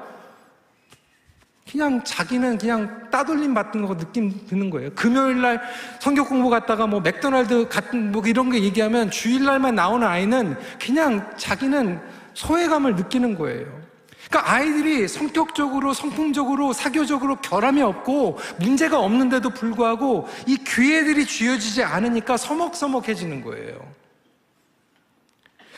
그냥 1.71 2.05
자기는 2.05 2.59
그냥 2.59 3.11
따돌림 3.11 3.55
받는 3.55 3.87
거 3.87 3.97
느낌 3.97 4.47
드는 4.47 4.71
거예요. 4.71 4.90
금요일 4.95 5.40
날 5.40 5.61
성격 6.01 6.29
공부 6.29 6.49
갔다가 6.49 6.87
뭐 6.87 7.01
맥도날드 7.01 7.69
같은 7.69 8.12
뭐 8.12 8.23
이런 8.25 8.51
거 8.51 8.57
얘기하면 8.57 9.11
주일 9.11 9.45
날만 9.45 9.75
나오는 9.75 10.07
아이는 10.07 10.57
그냥 10.81 11.29
자기는 11.37 12.01
소외감을 12.35 12.95
느끼는 12.95 13.37
거예요. 13.37 13.86
그러니까 14.29 14.53
아이들이 14.53 15.07
성격적으로, 15.07 15.93
성품적으로, 15.93 16.73
사교적으로 16.73 17.37
결함이 17.37 17.81
없고 17.83 18.39
문제가 18.59 18.99
없는데도 18.99 19.51
불구하고 19.51 20.29
이 20.47 20.57
기회들이 20.57 21.27
쥐어지지 21.27 21.83
않으니까 21.85 22.37
서먹서먹해지는 22.37 23.45
거예요. 23.45 23.95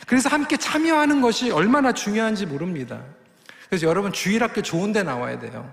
그래서 0.07 0.29
함께 0.29 0.57
참여하는 0.57 1.21
것이 1.21 1.51
얼마나 1.51 1.91
중요한지 1.91 2.47
모릅니다. 2.47 2.99
그래서 3.69 3.85
여러분 3.85 4.11
주일학교 4.11 4.63
좋은 4.63 4.91
데 4.91 5.03
나와야 5.03 5.37
돼요. 5.37 5.71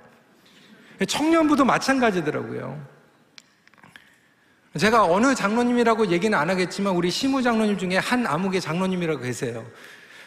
청년부도 1.08 1.64
마찬가지더라고요. 1.64 2.96
제가 4.78 5.04
어느 5.04 5.34
장로님이라고 5.34 6.08
얘기는 6.08 6.36
안 6.36 6.50
하겠지만 6.50 6.94
우리 6.94 7.10
시무 7.10 7.42
장로님 7.42 7.78
중에 7.78 7.96
한 7.96 8.26
암흑의 8.26 8.60
장로님이라고 8.60 9.22
계세요. 9.22 9.64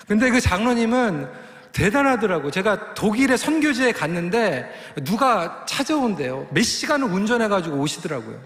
근데 0.07 0.31
그 0.31 0.41
장로님은 0.41 1.29
대단하더라고. 1.71 2.51
제가 2.51 2.93
독일의 2.93 3.37
선교지에 3.37 3.91
갔는데 3.91 4.69
누가 5.03 5.65
찾아온대요. 5.67 6.47
몇 6.51 6.63
시간을 6.63 7.07
운전해가지고 7.07 7.77
오시더라고요. 7.77 8.39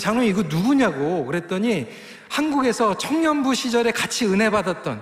장로님 0.00 0.30
이거 0.30 0.42
누구냐고 0.42 1.24
그랬더니 1.26 1.86
한국에서 2.28 2.98
청년부 2.98 3.54
시절에 3.54 3.92
같이 3.92 4.26
은혜 4.26 4.50
받았던, 4.50 5.00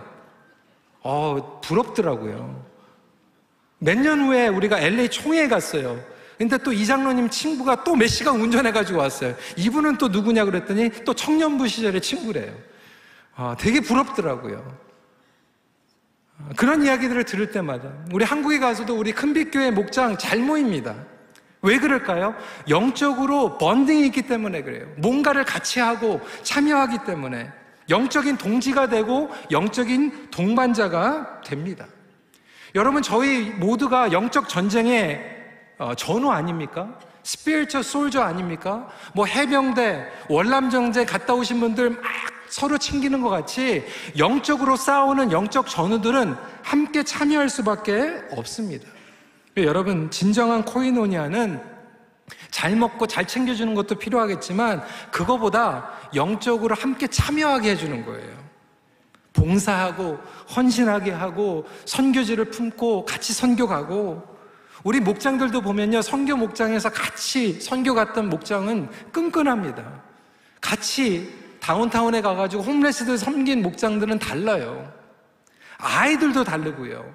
어, 1.02 1.60
부럽더라고요. 1.62 2.64
몇 3.78 3.98
년 3.98 4.20
후에 4.20 4.48
우리가 4.48 4.78
LA 4.80 5.08
총회에 5.08 5.48
갔어요. 5.48 5.98
근데 6.38 6.58
또 6.58 6.72
이 6.72 6.84
장로님 6.86 7.28
친구가 7.30 7.84
또 7.84 7.94
몇 7.96 8.06
시간 8.08 8.40
운전해가지고 8.40 8.98
왔어요. 8.98 9.34
이분은 9.56 9.98
또 9.98 10.08
누구냐 10.08 10.44
그랬더니 10.44 10.90
또 11.04 11.14
청년부 11.14 11.68
시절의 11.68 12.00
친구래요. 12.00 12.52
아, 13.36 13.56
되게 13.58 13.80
부럽더라고요. 13.80 14.83
그런 16.56 16.84
이야기들을 16.84 17.24
들을 17.24 17.50
때마다 17.50 17.90
우리 18.12 18.24
한국에 18.24 18.58
가서도 18.58 18.96
우리 18.96 19.12
큰빛교회 19.12 19.70
목장 19.70 20.18
잘 20.18 20.38
모입니다. 20.38 20.94
왜 21.62 21.78
그럴까요? 21.78 22.34
영적으로 22.68 23.56
번딩이 23.56 24.06
있기 24.06 24.22
때문에 24.22 24.62
그래요. 24.62 24.86
뭔가를 24.98 25.44
같이 25.44 25.80
하고 25.80 26.20
참여하기 26.42 26.98
때문에 27.06 27.50
영적인 27.88 28.36
동지가 28.36 28.88
되고 28.88 29.30
영적인 29.50 30.30
동반자가 30.30 31.40
됩니다. 31.42 31.86
여러분 32.74 33.02
저희 33.02 33.50
모두가 33.50 34.12
영적 34.12 34.48
전쟁의 34.48 35.34
어, 35.78 35.94
전우 35.94 36.30
아닙니까? 36.30 36.98
스피리처 37.22 37.82
솔저 37.82 38.20
아닙니까? 38.20 38.88
뭐 39.14 39.24
해병대, 39.24 40.06
월남정제 40.28 41.06
갔다 41.06 41.34
오신 41.34 41.60
분들 41.60 41.90
막 41.90 42.02
서로 42.48 42.78
챙기는 42.78 43.20
것 43.20 43.28
같이 43.28 43.84
영적으로 44.18 44.76
싸우는 44.76 45.32
영적 45.32 45.68
전우들은 45.68 46.36
함께 46.62 47.02
참여할 47.02 47.48
수밖에 47.48 48.22
없습니다. 48.30 48.88
여러분, 49.56 50.10
진정한 50.10 50.64
코이노니아는 50.64 51.60
잘 52.50 52.76
먹고 52.76 53.06
잘 53.06 53.26
챙겨주는 53.26 53.74
것도 53.74 53.96
필요하겠지만 53.96 54.82
그거보다 55.10 55.90
영적으로 56.14 56.74
함께 56.74 57.06
참여하게 57.06 57.70
해주는 57.70 58.04
거예요. 58.04 58.44
봉사하고 59.32 60.18
헌신하게 60.56 61.10
하고 61.10 61.66
선교지를 61.84 62.46
품고 62.46 63.04
같이 63.04 63.32
선교 63.32 63.66
가고 63.66 64.22
우리 64.84 65.00
목장들도 65.00 65.60
보면요 65.60 66.02
선교 66.02 66.36
목장에서 66.36 66.90
같이 66.90 67.60
선교 67.60 67.94
갔던 67.94 68.28
목장은 68.30 68.88
끈끈합니다. 69.12 70.02
같이 70.60 71.43
다운타운에 71.64 72.20
가가지고 72.20 72.62
홈레스들 72.62 73.16
섬긴 73.16 73.62
목장들은 73.62 74.18
달라요. 74.18 74.92
아이들도 75.78 76.44
다르고요. 76.44 77.14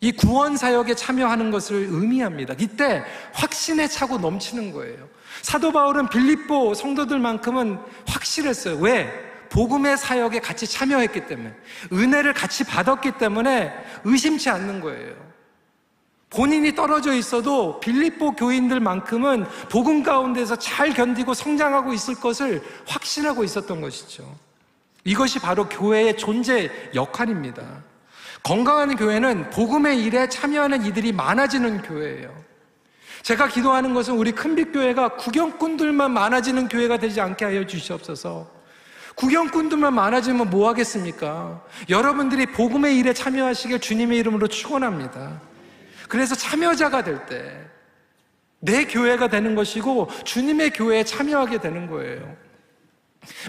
이 0.00 0.12
구원 0.12 0.56
사역에 0.56 0.94
참여하는 0.94 1.50
것을 1.50 1.88
의미합니다. 1.90 2.54
이때 2.58 3.04
확신에 3.34 3.86
차고 3.86 4.16
넘치는 4.16 4.72
거예요. 4.72 5.08
사도 5.42 5.72
바울은 5.72 6.08
빌립보 6.08 6.72
성도들만큼은 6.72 7.80
확실했어요. 8.06 8.78
왜? 8.78 9.12
복음의 9.50 9.98
사역에 9.98 10.40
같이 10.40 10.66
참여했기 10.66 11.26
때문에 11.26 11.54
은혜를 11.92 12.32
같이 12.32 12.64
받았기 12.64 13.12
때문에 13.18 13.74
의심치 14.04 14.48
않는 14.48 14.80
거예요. 14.80 15.27
본인이 16.30 16.74
떨어져 16.74 17.14
있어도 17.14 17.80
빌립보 17.80 18.32
교인들만큼은 18.32 19.46
복음 19.70 20.02
가운데서 20.02 20.56
잘 20.56 20.92
견디고 20.92 21.32
성장하고 21.34 21.94
있을 21.94 22.14
것을 22.16 22.62
확신하고 22.86 23.44
있었던 23.44 23.80
것이죠. 23.80 24.36
이것이 25.04 25.38
바로 25.38 25.68
교회의 25.68 26.18
존재 26.18 26.70
역할입니다. 26.94 27.62
건강한 28.42 28.94
교회는 28.96 29.50
복음의 29.50 30.02
일에 30.04 30.28
참여하는 30.28 30.84
이들이 30.84 31.12
많아지는 31.12 31.82
교회예요. 31.82 32.30
제가 33.22 33.48
기도하는 33.48 33.94
것은 33.94 34.14
우리 34.14 34.32
큰빛교회가 34.32 35.16
구경꾼들만 35.16 36.12
많아지는 36.12 36.68
교회가 36.68 36.98
되지 36.98 37.20
않게 37.20 37.44
하여 37.46 37.66
주시옵소서. 37.66 38.48
구경꾼들만 39.16 39.94
많아지면 39.94 40.50
뭐 40.50 40.68
하겠습니까? 40.68 41.62
여러분들이 41.88 42.46
복음의 42.46 42.96
일에 42.98 43.12
참여하시길 43.12 43.80
주님의 43.80 44.18
이름으로 44.18 44.46
축원합니다. 44.46 45.40
그래서 46.08 46.34
참여자가 46.34 47.04
될 47.04 47.26
때 47.26 47.68
내 48.60 48.86
교회가 48.86 49.28
되는 49.28 49.54
것이고 49.54 50.08
주님의 50.24 50.70
교회에 50.70 51.04
참여하게 51.04 51.60
되는 51.60 51.86
거예요. 51.88 52.36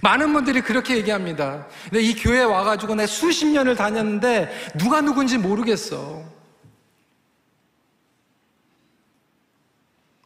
많은 0.03 0.33
분들이 0.33 0.61
그렇게 0.61 0.97
얘기합니다. 0.97 1.67
근데 1.85 2.01
이 2.01 2.13
교회에 2.13 2.43
와가지고 2.43 2.95
내 2.95 3.07
수십 3.07 3.47
년을 3.47 3.75
다녔는데 3.75 4.71
누가 4.77 5.01
누군지 5.01 5.37
모르겠어. 5.37 6.23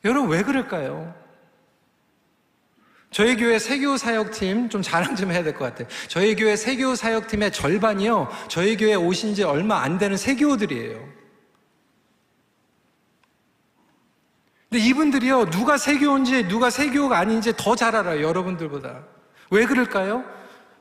여러분 0.04 0.30
왜 0.30 0.43
그럴까요? 0.43 1.13
저희 3.10 3.38
교회 3.38 3.60
세교 3.60 3.96
사역팀 3.98 4.69
좀 4.69 4.82
자랑 4.82 5.15
좀 5.15 5.32
해야 5.32 5.43
될 5.43 5.54
것 5.54 5.65
같아요. 5.65 5.88
저희 6.10 6.36
교회 6.36 6.56
세교 6.56 6.96
사역팀의 6.96 7.52
절반이요. 7.54 8.28
저희 8.50 8.76
교회 8.76 8.96
오신 8.96 9.36
지 9.36 9.43
얼마 9.43 9.82
안 9.82 9.98
되는 9.98 10.17
세교들이에요. 10.17 11.22
근데 14.73 14.88
이분들이요, 14.88 15.51
누가 15.51 15.77
세교인지 15.77 16.47
누가 16.47 16.71
세교가 16.71 17.19
아닌지 17.19 17.53
더 17.55 17.75
잘 17.75 17.95
알아요, 17.95 18.27
여러분들보다. 18.27 19.03
왜 19.51 19.67
그럴까요? 19.67 20.23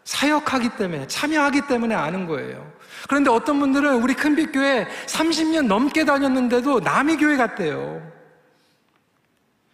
사역하기 0.04 0.76
때문에, 0.78 1.06
참여하기 1.08 1.66
때문에 1.66 1.94
아는 1.94 2.26
거예요. 2.26 2.72
그런데 3.06 3.28
어떤 3.28 3.60
분들은 3.60 4.02
우리 4.02 4.14
큰빛교회 4.14 4.88
30년 5.04 5.66
넘게 5.66 6.06
다녔는데도 6.06 6.80
남의 6.80 7.18
교회 7.18 7.36
갔대요. 7.36 8.00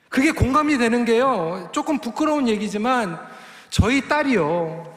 그게 0.09 0.33
공감이 0.33 0.79
되는 0.79 1.05
게요. 1.05 1.69
조금 1.71 2.01
부끄러운 2.01 2.49
얘기지만 2.49 3.21
저희 3.71 4.09
딸이요. 4.09 4.97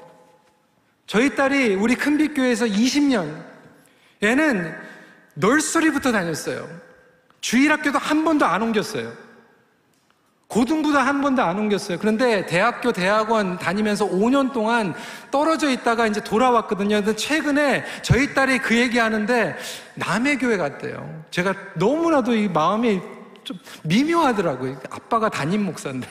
저희 1.05 1.35
딸이 1.35 1.75
우리 1.75 1.93
큰빛교회에서 1.93 2.65
20년, 2.65 3.45
얘는 4.23 4.75
널서리부터 5.35 6.11
다녔어요. 6.11 6.90
주일학교도 7.41 7.97
한 7.97 8.23
번도 8.23 8.45
안 8.45 8.61
옮겼어요. 8.61 9.11
고등부도 10.47 10.99
한 10.99 11.21
번도 11.21 11.41
안 11.41 11.57
옮겼어요. 11.57 11.97
그런데 11.97 12.45
대학교, 12.45 12.91
대학원 12.91 13.57
다니면서 13.57 14.05
5년 14.09 14.51
동안 14.51 14.93
떨어져 15.31 15.69
있다가 15.69 16.07
이제 16.07 16.21
돌아왔거든요. 16.21 16.97
근데 16.97 17.15
최근에 17.15 17.85
저희 18.01 18.33
딸이 18.33 18.59
그 18.59 18.77
얘기 18.77 18.99
하는데 18.99 19.55
남의 19.95 20.37
교회 20.39 20.57
갔대요. 20.57 21.23
제가 21.31 21.53
너무나도 21.75 22.35
이 22.35 22.49
마음이 22.49 22.99
좀 23.45 23.57
미묘하더라고요. 23.83 24.77
아빠가 24.89 25.29
담임 25.29 25.63
목사인데. 25.65 26.07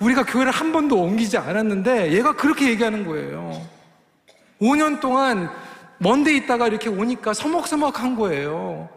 우리가 0.00 0.24
교회를 0.24 0.50
한 0.50 0.72
번도 0.72 0.96
옮기지 0.98 1.36
않았는데 1.36 2.12
얘가 2.12 2.36
그렇게 2.36 2.70
얘기하는 2.70 3.06
거예요. 3.06 3.62
5년 4.62 5.00
동안 5.00 5.50
먼데 5.98 6.34
있다가 6.36 6.68
이렇게 6.68 6.88
오니까 6.88 7.34
서먹서먹한 7.34 8.16
거예요. 8.16 8.88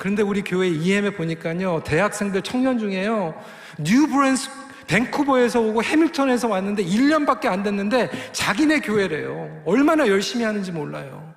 그런데 0.00 0.22
우리 0.22 0.40
교회 0.40 0.66
EM에 0.66 1.10
보니까요, 1.10 1.82
대학생들 1.84 2.40
청년 2.40 2.78
중에요, 2.78 3.34
뉴브런즈윅, 3.78 4.48
밴쿠버에서 4.86 5.60
오고 5.60 5.82
해밀턴에서 5.82 6.48
왔는데 6.48 6.84
1년밖에 6.84 7.48
안 7.48 7.62
됐는데 7.62 8.10
자기네 8.32 8.80
교회래요. 8.80 9.62
얼마나 9.66 10.08
열심히 10.08 10.46
하는지 10.46 10.72
몰라요. 10.72 11.34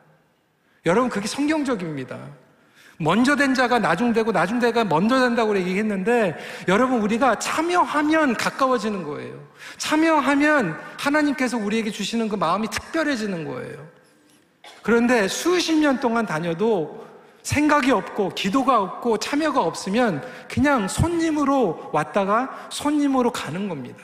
여러분, 0.85 1.09
그게 1.09 1.27
성경적입니다. 1.27 2.17
먼저 2.99 3.35
된 3.35 3.53
자가 3.53 3.79
나중되고 3.79 4.31
나중되가 4.31 4.85
먼저 4.85 5.19
된다고 5.19 5.57
얘기했는데 5.57 6.37
여러분 6.69 7.01
우리가 7.01 7.39
참여하면 7.39 8.35
가까워지는 8.35 9.03
거예요. 9.03 9.45
참여하면 9.77 10.79
하나님께서 10.97 11.57
우리에게 11.57 11.91
주시는 11.91 12.29
그 12.29 12.37
마음이 12.37 12.69
특별해지는 12.69 13.43
거예요. 13.43 13.85
그런데 14.83 15.27
수십 15.27 15.73
년 15.73 15.99
동안 15.99 16.25
다녀도 16.25 17.03
생각이 17.43 17.91
없고 17.91 18.29
기도가 18.29 18.81
없고 18.81 19.17
참여가 19.17 19.61
없으면 19.61 20.25
그냥 20.49 20.87
손님으로 20.87 21.89
왔다가 21.93 22.67
손님으로 22.71 23.31
가는 23.31 23.69
겁니다. 23.69 24.03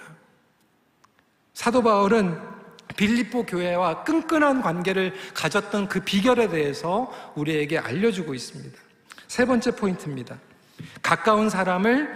사도 1.54 1.82
바울은 1.82 2.40
빌립보 2.96 3.46
교회와 3.46 4.04
끈끈한 4.04 4.62
관계를 4.62 5.14
가졌던 5.34 5.88
그 5.88 6.02
비결에 6.02 6.50
대해서 6.50 7.12
우리에게 7.36 7.78
알려주고 7.78 8.34
있습니다. 8.34 8.78
세 9.28 9.46
번째 9.46 9.72
포인트입니다. 9.76 10.38
가까운 11.02 11.50
사람을 11.50 12.10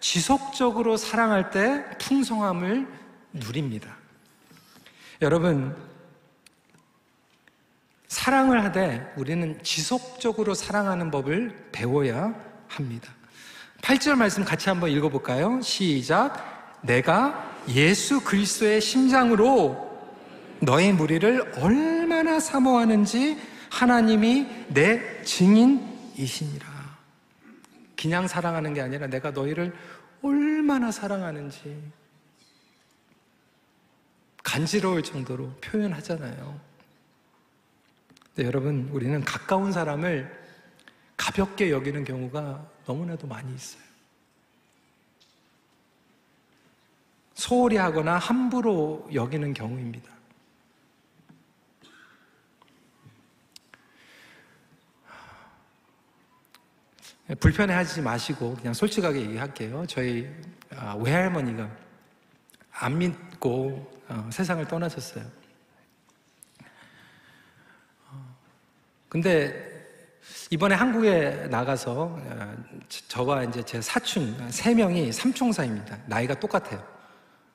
지속적으로 0.00 0.96
사랑할 0.96 1.50
때 1.50 1.84
풍성함을 1.98 2.86
누립니다. 3.32 3.96
여러분, 5.20 5.76
사랑을 8.10 8.64
하되 8.64 9.12
우리는 9.16 9.56
지속적으로 9.62 10.52
사랑하는 10.52 11.12
법을 11.12 11.68
배워야 11.70 12.34
합니다. 12.66 13.08
8절 13.82 14.16
말씀 14.16 14.44
같이 14.44 14.68
한번 14.68 14.90
읽어볼까요? 14.90 15.60
시작. 15.62 16.80
내가 16.82 17.56
예수 17.68 18.20
그리스도의 18.24 18.80
심장으로 18.80 19.88
너의 20.60 20.92
무리를 20.92 21.52
얼마나 21.58 22.40
사모하는지 22.40 23.38
하나님이 23.70 24.66
내 24.70 25.22
증인이시니라. 25.22 26.66
그냥 27.96 28.26
사랑하는 28.26 28.74
게 28.74 28.80
아니라 28.80 29.06
내가 29.06 29.30
너희를 29.30 29.72
얼마나 30.20 30.90
사랑하는지 30.90 31.80
간지러울 34.42 35.04
정도로 35.04 35.52
표현하잖아요. 35.60 36.69
근데 38.34 38.46
여러분, 38.46 38.88
우리는 38.92 39.20
가까운 39.24 39.72
사람을 39.72 40.38
가볍게 41.16 41.70
여기는 41.70 42.04
경우가 42.04 42.66
너무나도 42.86 43.26
많이 43.26 43.54
있어요. 43.54 43.82
소홀히 47.34 47.76
하거나 47.76 48.18
함부로 48.18 49.08
여기는 49.12 49.54
경우입니다. 49.54 50.10
불편해 57.38 57.74
하지 57.74 58.02
마시고 58.02 58.56
그냥 58.56 58.74
솔직하게 58.74 59.20
얘기할게요. 59.20 59.86
저희 59.86 60.28
아, 60.74 60.96
외할머니가 60.96 61.70
안 62.72 62.98
믿고 62.98 64.02
어, 64.08 64.28
세상을 64.32 64.66
떠나셨어요. 64.66 65.39
근데 69.10 69.68
이번에 70.50 70.74
한국에 70.74 71.48
나가서 71.50 71.92
어, 71.92 72.56
저와 73.08 73.44
이제 73.44 73.62
제 73.64 73.80
사촌 73.82 74.50
세 74.50 74.74
명이 74.74 75.12
삼총사입니다. 75.12 75.98
나이가 76.06 76.34
똑같아요. 76.34 76.82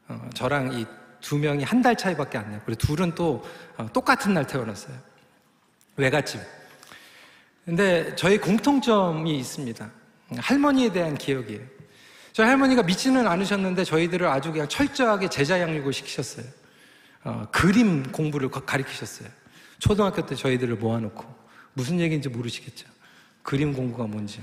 어, 0.07 0.29
저랑 0.35 0.73
이 0.73 0.85
두 1.25 1.39
명이 1.39 1.63
한 1.63 1.81
달 1.81 1.95
차이밖에 1.95 2.37
안 2.37 2.51
나요. 2.51 2.61
그리고 2.65 2.77
둘은 2.85 3.15
또 3.15 3.43
어, 3.77 3.87
똑같은 3.91 4.35
날 4.35 4.45
태어났어요. 4.45 4.95
외갓집. 5.97 6.39
근데 7.65 8.15
저희 8.15 8.37
공통점이 8.37 9.35
있습니다. 9.39 9.89
할머니에 10.37 10.91
대한 10.91 11.15
기억이에요. 11.17 11.61
저희 12.31 12.47
할머니가 12.47 12.83
믿지는 12.83 13.25
않으셨는데 13.27 13.85
저희들을 13.85 14.27
아주 14.27 14.51
그냥 14.51 14.67
철저하게 14.67 15.29
제자 15.29 15.59
양육을 15.59 15.93
시키셨어요. 15.93 16.45
어, 17.23 17.47
그림 17.51 18.11
공부를 18.11 18.49
가르치셨어요. 18.51 19.27
초등학교 19.79 20.23
때 20.27 20.35
저희들을 20.35 20.75
모아놓고. 20.75 21.25
무슨 21.75 21.99
얘기인지 21.99 22.29
모르시겠죠? 22.29 22.87
그림 23.43 23.73
공부가 23.73 24.07
뭔지. 24.07 24.41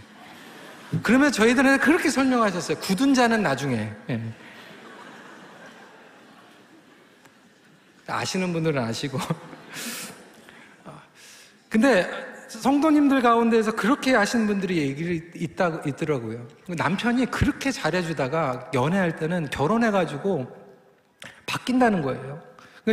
그러면 1.03 1.33
저희들은 1.33 1.79
그렇게 1.79 2.11
설명하셨어요. 2.11 2.79
굳은 2.79 3.15
자는 3.15 3.43
나중에. 3.43 3.91
예. 4.11 4.23
아시는 8.07 8.53
분들은 8.53 8.83
아시고. 8.83 9.19
근데 11.71 12.07
성도님들 12.49 13.23
가운데에서 13.23 13.73
그렇게 13.73 14.15
하시는 14.15 14.47
분들이 14.47 14.77
얘기를 14.79 15.31
있다, 15.35 15.81
있더라고요. 15.87 16.47
남편이 16.69 17.27
그렇게 17.27 17.71
잘해주다가 17.71 18.71
연애할 18.75 19.17
때는 19.17 19.49
결혼해가지고 19.49 20.55
바뀐다는 21.47 22.03
거예요. 22.03 22.43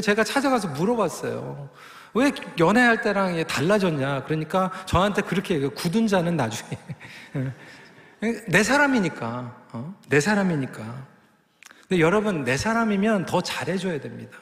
제가 0.02 0.24
찾아가서 0.24 0.70
물어봤어요. 0.70 1.70
왜 2.14 2.32
연애할 2.60 3.02
때랑 3.02 3.46
달라졌냐? 3.46 4.24
그러니까 4.24 4.72
저한테 4.86 5.22
그렇게 5.22 5.56
얘기해요. 5.56 5.74
굳은 5.74 6.08
자는 6.08 6.36
나중에. 6.36 6.78
내 8.48 8.64
사람이니까. 8.64 9.56
어? 9.74 9.96
내 10.10 10.20
사람이니까. 10.20 11.08
근데 11.88 12.02
여러분, 12.02 12.44
내 12.44 12.58
사람이면 12.58 13.26
더 13.26 13.42
잘해줘야 13.42 14.00
됩니다. 14.00 14.38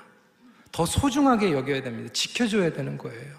더 0.72 0.86
소중하게 0.86 1.52
여겨야 1.54 1.82
됩니다. 1.82 2.12
지켜줘야 2.14 2.72
되는 2.72 2.98
거예요. 2.98 3.36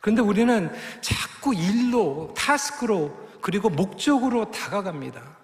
그런데 0.00 0.22
우리는 0.22 0.70
자꾸 1.00 1.54
일로, 1.54 2.32
타스크로, 2.36 3.28
그리고 3.40 3.68
목적으로 3.70 4.50
다가갑니다. 4.50 5.37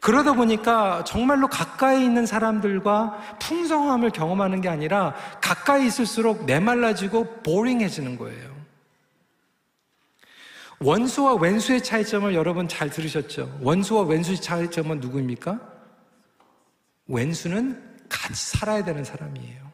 그러다 0.00 0.32
보니까 0.32 1.04
정말로 1.04 1.46
가까이 1.46 2.04
있는 2.04 2.24
사람들과 2.24 3.36
풍성함을 3.38 4.10
경험하는 4.10 4.62
게 4.62 4.68
아니라 4.68 5.14
가까이 5.40 5.86
있을수록 5.86 6.46
메말라지고 6.46 7.42
보링해지는 7.42 8.16
거예요. 8.16 8.50
원수와 10.80 11.34
왼수의 11.34 11.82
차이점을 11.82 12.34
여러분 12.34 12.66
잘 12.66 12.88
들으셨죠? 12.88 13.58
원수와 13.60 14.04
왼수의 14.04 14.40
차이점은 14.40 15.00
누구입니까? 15.00 15.60
왼수는 17.06 17.82
같이 18.08 18.56
살아야 18.56 18.82
되는 18.82 19.04
사람이에요. 19.04 19.70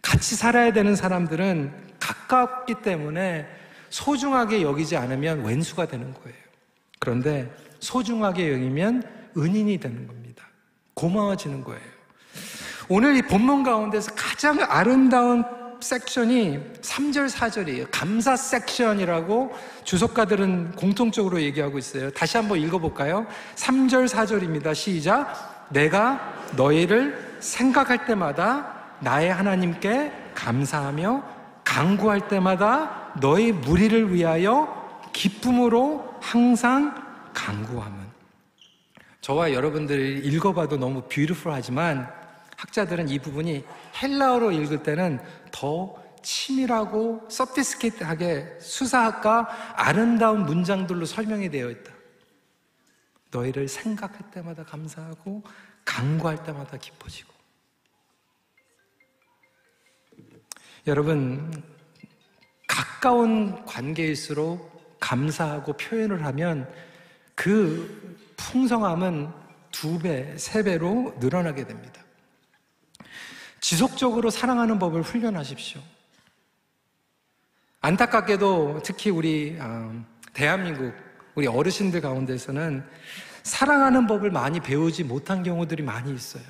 같이 0.00 0.34
살아야 0.34 0.72
되는 0.72 0.96
사람들은 0.96 1.96
가깝기 2.00 2.76
때문에 2.82 3.46
소중하게 3.90 4.62
여기지 4.62 4.96
않으면 4.96 5.44
왼수가 5.44 5.86
되는 5.86 6.14
거예요. 6.14 6.38
그런데 6.98 7.54
소중하게 7.80 8.52
여기면 8.52 9.02
은인이 9.36 9.78
되는 9.78 10.06
겁니다. 10.06 10.44
고마워지는 10.94 11.64
거예요. 11.64 11.80
오늘 12.88 13.16
이 13.16 13.22
본문 13.22 13.62
가운데서 13.62 14.12
가장 14.14 14.58
아름다운 14.60 15.44
섹션이 15.80 16.58
3절, 16.80 17.28
4절이에요. 17.28 17.88
감사 17.90 18.36
섹션이라고 18.36 19.52
주석가들은 19.84 20.72
공통적으로 20.72 21.40
얘기하고 21.42 21.78
있어요. 21.78 22.10
다시 22.10 22.36
한번 22.36 22.58
읽어볼까요? 22.58 23.26
3절, 23.56 24.08
4절입니다. 24.08 24.74
시작. 24.74 25.66
내가 25.70 26.34
너희를 26.56 27.36
생각할 27.40 28.06
때마다 28.06 28.96
나의 29.00 29.32
하나님께 29.32 30.12
감사하며 30.34 31.22
강구할 31.64 32.28
때마다 32.28 33.12
너희 33.20 33.52
무리를 33.52 34.14
위하여 34.14 35.00
기쁨으로 35.12 36.14
항상 36.20 36.94
강구함은 37.34 38.05
저와 39.26 39.52
여러분들이 39.52 40.20
읽어봐도 40.20 40.76
너무 40.76 41.02
뷰티풀하지만 41.08 42.08
학자들은 42.56 43.08
이 43.08 43.18
부분이 43.18 43.64
헬라어로 44.00 44.52
읽을 44.52 44.84
때는 44.84 45.18
더 45.50 46.00
치밀하고 46.22 47.26
서피스케이트하게 47.28 48.58
수사학과 48.60 49.48
아름다운 49.74 50.44
문장들로 50.44 51.06
설명이 51.06 51.50
되어 51.50 51.70
있다. 51.70 51.92
너희를 53.32 53.66
생각할 53.66 54.30
때마다 54.30 54.62
감사하고 54.62 55.42
강구할 55.84 56.44
때마다 56.44 56.76
기뻐지고. 56.76 57.34
여러분, 60.86 61.64
가까운 62.68 63.64
관계일수록 63.64 65.00
감사하고 65.00 65.72
표현을 65.72 66.24
하면 66.26 66.72
그 67.34 68.05
풍성함은 68.36 69.28
두 69.70 69.98
배, 69.98 70.36
세 70.36 70.62
배로 70.62 71.14
늘어나게 71.20 71.66
됩니다. 71.66 72.02
지속적으로 73.60 74.30
사랑하는 74.30 74.78
법을 74.78 75.02
훈련하십시오. 75.02 75.80
안타깝게도 77.80 78.80
특히 78.84 79.10
우리 79.10 79.56
아, 79.60 79.92
대한민국 80.32 80.94
우리 81.34 81.46
어르신들 81.46 82.00
가운데서는 82.00 82.84
사랑하는 83.42 84.06
법을 84.06 84.30
많이 84.30 84.60
배우지 84.60 85.04
못한 85.04 85.42
경우들이 85.42 85.82
많이 85.82 86.12
있어요. 86.12 86.42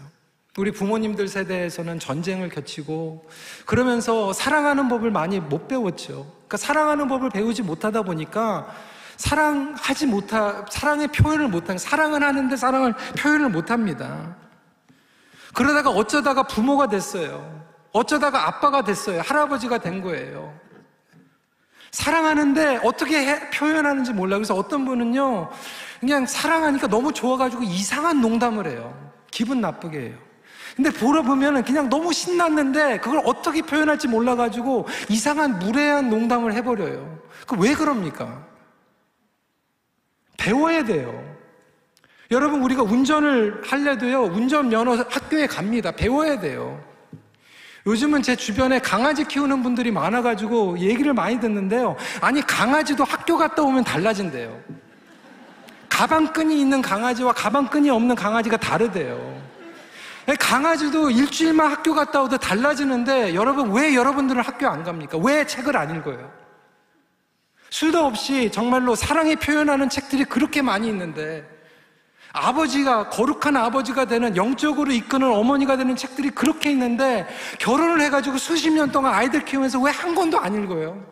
우리 0.57 0.72
부모님들 0.72 1.29
세대에서는 1.29 1.99
전쟁을 1.99 2.49
겪치고 2.49 3.29
그러면서 3.66 4.33
사랑하는 4.33 4.88
법을 4.88 5.11
많이 5.11 5.38
못 5.38 5.68
배웠죠. 5.68 6.25
그러니까 6.25 6.57
사랑하는 6.57 7.09
법을 7.09 7.29
배우지 7.29 7.62
못하다 7.62 8.03
보니까 8.03 8.75
사랑하지 9.16 10.07
못하, 10.07 10.64
사랑의 10.70 11.09
표현을 11.09 11.48
못한, 11.48 11.79
사랑은 11.79 12.22
하는데 12.22 12.55
사랑을 12.57 12.94
표현을 13.18 13.48
못합니다. 13.48 14.37
그러다가 15.55 15.90
어쩌다가 15.90 16.42
부모가 16.42 16.88
됐어요. 16.88 17.64
어쩌다가 17.92 18.46
아빠가 18.46 18.85
됐어요. 18.85 19.22
할아버지가 19.22 19.79
된 19.79 20.02
거예요. 20.02 20.52
사랑하는데 21.92 22.81
어떻게 22.85 23.26
해, 23.26 23.50
표현하는지 23.50 24.12
몰라. 24.12 24.37
그래서 24.37 24.55
어떤 24.55 24.85
분은요, 24.85 25.50
그냥 26.00 26.26
사랑하니까 26.26 26.88
너무 26.88 27.12
좋아가지고 27.12 27.62
이상한 27.62 28.20
농담을 28.20 28.66
해요. 28.66 28.94
기분 29.31 29.62
나쁘게 29.62 29.98
해요. 29.98 30.26
근데 30.74 30.90
보러 30.90 31.22
보면은 31.22 31.64
그냥 31.64 31.88
너무 31.88 32.12
신났는데 32.12 32.98
그걸 32.98 33.22
어떻게 33.24 33.62
표현할지 33.62 34.09
몰라가지고 34.09 34.87
이상한 35.09 35.59
무례한 35.59 36.11
농담을 36.11 36.52
해버려요. 36.52 37.18
그 37.46 37.57
왜 37.57 37.74
그럽니까? 37.74 38.44
배워야 40.37 40.85
돼요. 40.85 41.37
여러분, 42.31 42.62
우리가 42.62 42.83
운전을 42.83 43.62
할래도요, 43.64 44.25
운전면허 44.25 45.07
학교에 45.09 45.46
갑니다. 45.46 45.92
배워야 45.92 46.40
돼요. 46.40 46.81
요즘은 47.87 48.22
제 48.22 48.35
주변에 48.35 48.81
강아지 48.81 49.25
키우는 49.25 49.62
분들이 49.62 49.92
많아가지고 49.92 50.79
얘기를 50.81 51.14
많이 51.14 51.38
듣는데요. 51.38 51.96
아니, 52.20 52.42
강아지도 52.42 53.05
학교 53.05 53.37
갔다 53.37 53.62
오면 53.62 53.85
달라진대요. 53.85 54.61
가방끈이 55.88 56.61
있는 56.61 56.83
강아지와 56.83 57.33
가방끈이 57.33 57.88
없는 57.90 58.16
강아지가 58.16 58.57
다르대요. 58.57 59.40
강아지도 60.40 61.11
일주일만 61.11 61.70
학교 61.70 61.94
갔다 61.94 62.20
오도 62.22 62.37
달라지는데 62.37 63.35
여러분, 63.35 63.72
왜 63.72 63.94
여러분들은 63.94 64.42
학교 64.42 64.66
안 64.66 64.83
갑니까? 64.83 65.18
왜 65.18 65.46
책을 65.46 65.77
안 65.77 65.94
읽어요? 65.94 66.45
수도 67.70 68.05
없이 68.07 68.50
정말로 68.52 68.94
사랑이 68.94 69.37
표현하는 69.37 69.88
책들이 69.88 70.24
그렇게 70.24 70.62
많이 70.62 70.88
있는데 70.88 71.44
아버지가 72.33 73.09
거룩한 73.09 73.57
아버지가 73.57 74.05
되는 74.05 74.37
영적으로 74.37 74.92
이끄는 74.92 75.33
어머니가 75.33 75.76
되는 75.76 75.96
책들이 75.96 76.31
그렇게 76.31 76.70
있는데 76.70 77.26
결혼을 77.59 78.00
해가지고 78.02 78.37
수십 78.38 78.70
년 78.70 78.90
동안 78.92 79.14
아이들 79.14 79.44
키우면서 79.44 79.81
왜 79.81 79.90
한 79.90 80.14
권도 80.14 80.38
안 80.38 80.62
읽어요? 80.62 81.02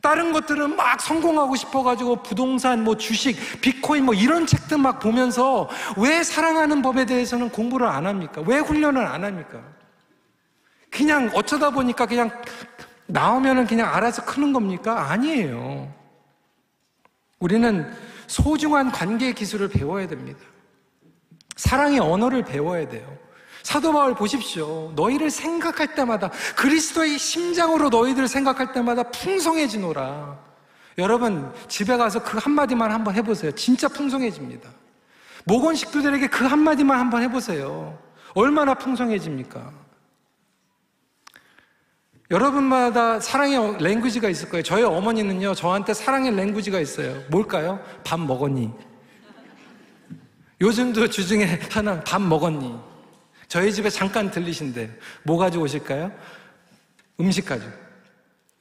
다른 0.00 0.32
것들은 0.32 0.74
막 0.74 1.00
성공하고 1.00 1.54
싶어가지고 1.54 2.22
부동산, 2.24 2.82
뭐 2.82 2.96
주식, 2.96 3.36
비코인 3.60 4.04
뭐 4.04 4.14
이런 4.14 4.46
책들 4.46 4.78
막 4.78 4.98
보면서 4.98 5.68
왜 5.96 6.24
사랑하는 6.24 6.82
법에 6.82 7.04
대해서는 7.04 7.50
공부를 7.50 7.86
안 7.86 8.06
합니까? 8.06 8.42
왜 8.44 8.58
훈련을 8.58 9.06
안 9.06 9.22
합니까? 9.22 9.60
그냥 10.90 11.30
어쩌다 11.34 11.70
보니까 11.70 12.06
그냥 12.06 12.30
나오면은 13.12 13.66
그냥 13.66 13.94
알아서 13.94 14.24
크는 14.24 14.52
겁니까? 14.52 15.10
아니에요. 15.10 15.92
우리는 17.38 17.92
소중한 18.26 18.90
관계 18.90 19.32
기술을 19.32 19.68
배워야 19.68 20.06
됩니다. 20.06 20.40
사랑의 21.56 22.00
언어를 22.00 22.42
배워야 22.42 22.88
돼요. 22.88 23.06
사도 23.62 23.92
바울 23.92 24.14
보십시오. 24.14 24.92
너희를 24.96 25.30
생각할 25.30 25.94
때마다 25.94 26.30
그리스도의 26.56 27.18
심장으로 27.18 27.90
너희들 27.90 28.26
생각할 28.26 28.72
때마다 28.72 29.02
풍성해지노라. 29.04 30.38
여러분 30.98 31.52
집에 31.68 31.96
가서 31.96 32.22
그 32.22 32.38
한마디만 32.38 32.90
한번 32.90 33.14
해보세요. 33.14 33.52
진짜 33.52 33.88
풍성해집니다. 33.88 34.70
모건 35.44 35.74
식구들에게 35.74 36.28
그 36.28 36.46
한마디만 36.46 36.98
한번 36.98 37.22
해보세요. 37.22 37.98
얼마나 38.34 38.74
풍성해집니까? 38.74 39.81
여러분마다 42.32 43.20
사랑의 43.20 43.76
랭귀지가 43.78 44.30
있을 44.30 44.48
거예요. 44.48 44.62
저희 44.62 44.82
어머니는요, 44.82 45.54
저한테 45.54 45.92
사랑의 45.92 46.34
랭귀지가 46.34 46.80
있어요. 46.80 47.22
뭘까요? 47.28 47.78
밥 48.04 48.18
먹었니? 48.18 48.72
요즘도 50.58 51.10
주중에 51.10 51.60
하나, 51.70 52.00
밥 52.00 52.22
먹었니? 52.22 52.74
저희 53.48 53.70
집에 53.70 53.90
잠깐 53.90 54.30
들리신데, 54.30 54.98
뭐 55.24 55.36
가지고 55.36 55.64
오실까요? 55.64 56.10
음식 57.20 57.44
가지고. 57.44 57.70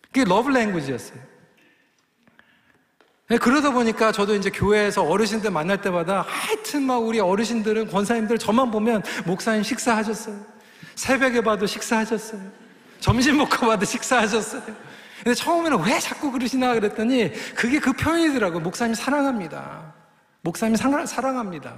그게 0.01 0.25
love 0.25 0.49
language였어요. 0.49 1.31
네, 3.29 3.37
그러다 3.37 3.71
보니까 3.71 4.11
저도 4.11 4.35
이제 4.35 4.49
교회에서 4.49 5.03
어르신들 5.03 5.49
만날 5.49 5.79
때마다 5.79 6.25
하여튼 6.27 6.83
막 6.83 6.97
우리 6.97 7.21
어르신들은 7.21 7.87
권사님들 7.87 8.37
저만 8.37 8.69
보면 8.69 9.01
목사님 9.25 9.63
식사하셨어요. 9.63 10.35
새벽에 10.95 11.39
봐도 11.39 11.65
식사하셨어요. 11.65 12.60
점심 13.01 13.37
먹고 13.37 13.67
봐도 13.67 13.83
식사하셨어요. 13.83 14.61
근데 15.23 15.33
처음에는 15.35 15.83
왜 15.83 15.99
자꾸 15.99 16.31
그러시나 16.31 16.73
그랬더니 16.73 17.31
그게 17.55 17.79
그 17.79 17.91
표현이더라고요. 17.91 18.61
목사님 18.61 18.95
사랑합니다. 18.95 19.93
목사님 20.41 20.75
사랑합니다. 20.77 21.73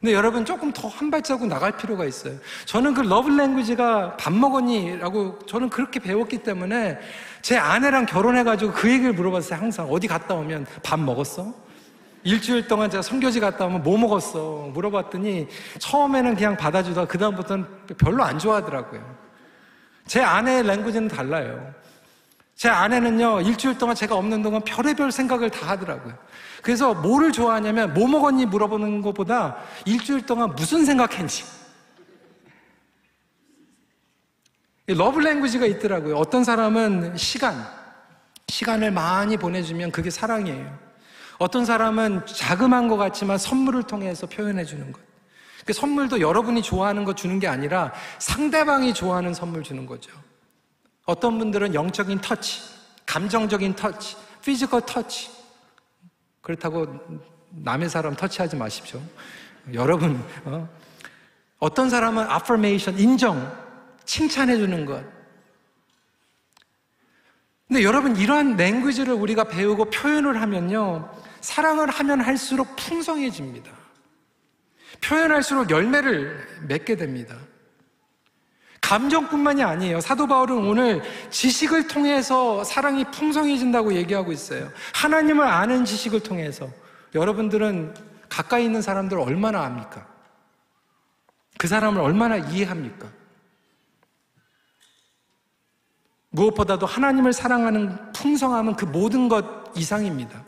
근데 0.00 0.12
여러분 0.12 0.44
조금 0.44 0.72
더 0.72 0.88
한 0.88 1.10
발자국 1.10 1.48
나갈 1.48 1.76
필요가 1.76 2.04
있어요. 2.04 2.34
저는 2.66 2.94
그 2.94 3.00
love 3.00 3.36
language가 3.36 4.16
밥 4.16 4.32
먹었니? 4.32 4.98
라고 4.98 5.38
저는 5.46 5.70
그렇게 5.70 5.98
배웠기 5.98 6.38
때문에 6.38 6.98
제 7.42 7.56
아내랑 7.56 8.06
결혼해가지고 8.06 8.72
그 8.72 8.90
얘기를 8.90 9.12
물어봤어요. 9.12 9.58
항상 9.58 9.88
어디 9.90 10.06
갔다 10.06 10.34
오면 10.34 10.66
밥 10.84 11.00
먹었어? 11.00 11.52
일주일 12.24 12.68
동안 12.68 12.90
제가 12.90 13.02
선교지 13.02 13.40
갔다 13.40 13.64
오면 13.66 13.82
뭐 13.82 13.96
먹었어? 13.98 14.70
물어봤더니 14.72 15.48
처음에는 15.78 16.34
그냥 16.36 16.56
받아주다가 16.56 17.06
그 17.06 17.18
다음부터는 17.18 17.66
별로 17.96 18.22
안 18.22 18.38
좋아하더라고요. 18.38 19.17
제 20.08 20.20
아내의 20.20 20.64
language는 20.64 21.06
달라요. 21.06 21.72
제 22.56 22.68
아내는요, 22.68 23.42
일주일 23.42 23.78
동안 23.78 23.94
제가 23.94 24.16
없는 24.16 24.42
동안 24.42 24.62
별의별 24.62 25.12
생각을 25.12 25.50
다 25.50 25.68
하더라고요. 25.68 26.12
그래서 26.60 26.92
뭐를 26.92 27.30
좋아하냐면, 27.30 27.94
뭐 27.94 28.08
먹었니 28.08 28.46
물어보는 28.46 29.02
것보다 29.02 29.58
일주일 29.84 30.26
동안 30.26 30.56
무슨 30.56 30.84
생각했는지. 30.84 31.44
love 34.88 35.20
language가 35.20 35.66
있더라고요. 35.66 36.16
어떤 36.16 36.42
사람은 36.42 37.16
시간, 37.16 37.54
시간을 38.48 38.90
많이 38.90 39.36
보내주면 39.36 39.92
그게 39.92 40.10
사랑이에요. 40.10 40.76
어떤 41.38 41.64
사람은 41.64 42.26
자그마한 42.26 42.88
것 42.88 42.96
같지만 42.96 43.38
선물을 43.38 43.84
통해서 43.84 44.26
표현해 44.26 44.64
주는 44.64 44.90
것. 44.90 45.07
그 45.68 45.74
선물도 45.74 46.22
여러분이 46.22 46.62
좋아하는 46.62 47.04
거 47.04 47.14
주는 47.14 47.38
게 47.38 47.46
아니라 47.46 47.92
상대방이 48.18 48.94
좋아하는 48.94 49.34
선물 49.34 49.62
주는 49.62 49.84
거죠. 49.84 50.10
어떤 51.04 51.38
분들은 51.38 51.74
영적인 51.74 52.22
터치, 52.22 52.62
감정적인 53.04 53.76
터치, 53.76 54.16
physical 54.42 54.80
touch. 54.86 55.28
그렇다고 56.40 56.86
남의 57.50 57.90
사람 57.90 58.16
터치하지 58.16 58.56
마십시오. 58.56 58.98
여러분, 59.74 60.24
어떤 60.46 61.90
사람은 61.90 62.22
affirmation, 62.30 62.98
인정, 62.98 63.54
칭찬해 64.06 64.56
주는 64.56 64.86
것. 64.86 65.04
근데 67.66 67.82
여러분, 67.82 68.16
이러한 68.16 68.56
language를 68.56 69.12
우리가 69.12 69.44
배우고 69.44 69.90
표현을 69.90 70.40
하면요, 70.40 71.12
사랑을 71.42 71.90
하면 71.90 72.22
할수록 72.22 72.74
풍성해집니다. 72.76 73.87
표현할수록 75.00 75.70
열매를 75.70 76.46
맺게 76.68 76.96
됩니다. 76.96 77.36
감정뿐만이 78.80 79.62
아니에요. 79.62 80.00
사도 80.00 80.26
바울은 80.26 80.56
오늘 80.56 81.02
지식을 81.30 81.88
통해서 81.88 82.64
사랑이 82.64 83.04
풍성해진다고 83.10 83.92
얘기하고 83.94 84.32
있어요. 84.32 84.70
하나님을 84.94 85.46
아는 85.46 85.84
지식을 85.84 86.20
통해서. 86.20 86.70
여러분들은 87.14 87.94
가까이 88.28 88.64
있는 88.64 88.80
사람들을 88.80 89.20
얼마나 89.22 89.64
압니까? 89.64 90.06
그 91.58 91.66
사람을 91.66 92.00
얼마나 92.00 92.36
이해합니까? 92.36 93.08
무엇보다도 96.30 96.86
하나님을 96.86 97.32
사랑하는 97.32 98.12
풍성함은 98.12 98.76
그 98.76 98.84
모든 98.84 99.28
것 99.28 99.44
이상입니다. 99.76 100.44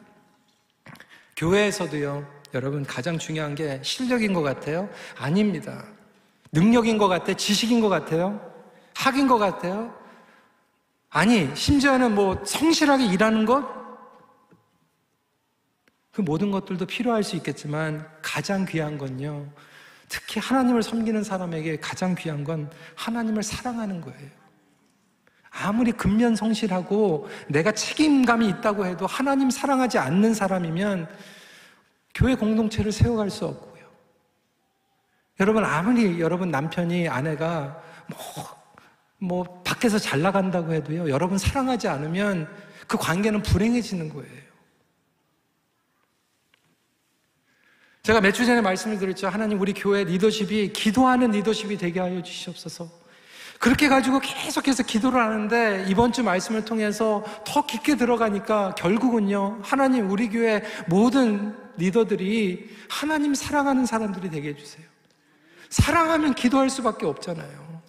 교회에서도요, 1.37 2.27
여러분 2.55 2.85
가장 2.85 3.19
중요한 3.19 3.55
게 3.55 3.81
실력인 3.83 4.33
것 4.33 4.43
같아요? 4.43 4.89
아닙니다. 5.17 5.85
능력인 6.53 6.99
것 6.99 7.09
같아요? 7.09 7.37
지식인 7.37 7.81
것 7.81 7.89
같아요? 7.89 8.41
학인 8.95 9.29
것 9.29 9.39
같아요? 9.39 9.95
아니, 11.09 11.55
심지어는 11.55 12.15
뭐 12.15 12.43
성실하게 12.45 13.07
일하는 13.07 13.45
것? 13.45 13.65
그 16.13 16.21
모든 16.21 16.51
것들도 16.51 16.87
필요할 16.87 17.23
수 17.23 17.37
있겠지만 17.37 18.07
가장 18.21 18.65
귀한 18.65 18.99
건요. 18.99 19.47
특히 20.09 20.41
하나님을 20.41 20.83
섬기는 20.83 21.23
사람에게 21.23 21.77
가장 21.79 22.17
귀한 22.17 22.43
건 22.43 22.69
하나님을 22.97 23.43
사랑하는 23.45 24.01
거예요. 24.01 24.41
아무리 25.51 25.93
근면 25.93 26.37
성실하고 26.37 27.29
내가 27.49 27.73
책임감이 27.73 28.49
있다고 28.49 28.87
해도 28.87 29.07
하나님 29.07 29.51
사랑하지 29.51 29.99
않는 29.99 30.35
사람이면 30.35 31.09
교회 32.15 32.35
공동체를 32.35 32.93
세워갈 32.93 33.31
수 33.31 33.47
없고요. 33.47 33.85
여러분, 35.41 35.65
아무리 35.65 36.21
여러분 36.21 36.51
남편이 36.51 37.09
아내가 37.09 37.83
뭐, 38.09 39.45
뭐, 39.45 39.63
밖에서 39.63 39.99
잘 39.99 40.21
나간다고 40.21 40.73
해도요, 40.73 41.09
여러분 41.09 41.39
사랑하지 41.39 41.89
않으면 41.89 42.49
그 42.87 42.99
관계는 42.99 43.43
불행해지는 43.43 44.09
거예요. 44.11 44.41
제가 48.03 48.21
몇 48.21 48.33
주 48.33 48.47
전에 48.47 48.61
말씀을 48.61 48.99
드렸죠. 48.99 49.29
하나님, 49.29 49.61
우리 49.61 49.73
교회 49.73 50.05
리더십이 50.05 50.73
기도하는 50.73 51.31
리더십이 51.31 51.77
되게 51.77 52.01
하여 52.01 52.23
주시옵소서. 52.23 52.89
그렇게 53.59 53.89
가지고 53.89 54.21
계속해서 54.21 54.83
기도를 54.85 55.21
하는데 55.21 55.85
이번 55.87 56.13
주 56.13 56.23
말씀을 56.23 56.65
통해서 56.65 57.23
더 57.45 57.67
깊게 57.67 57.97
들어가니까 57.97 58.75
결국은요, 58.75 59.61
하나님, 59.63 60.11
우리 60.11 60.31
교회 60.31 60.63
모든 60.89 61.55
리더들이 61.77 62.69
하나님 62.89 63.35
사랑하는 63.35 63.87
사람들이 63.87 64.31
되게 64.31 64.51
해주세요. 64.51 64.85
사랑하면 65.69 66.35
기도할 66.35 66.69
수밖에 66.69 67.07
없잖아요. 67.07 67.83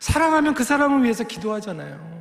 사랑하면 0.00 0.54
그 0.54 0.64
사람을 0.64 1.02
위해서 1.02 1.24
기도하잖아요. 1.24 2.16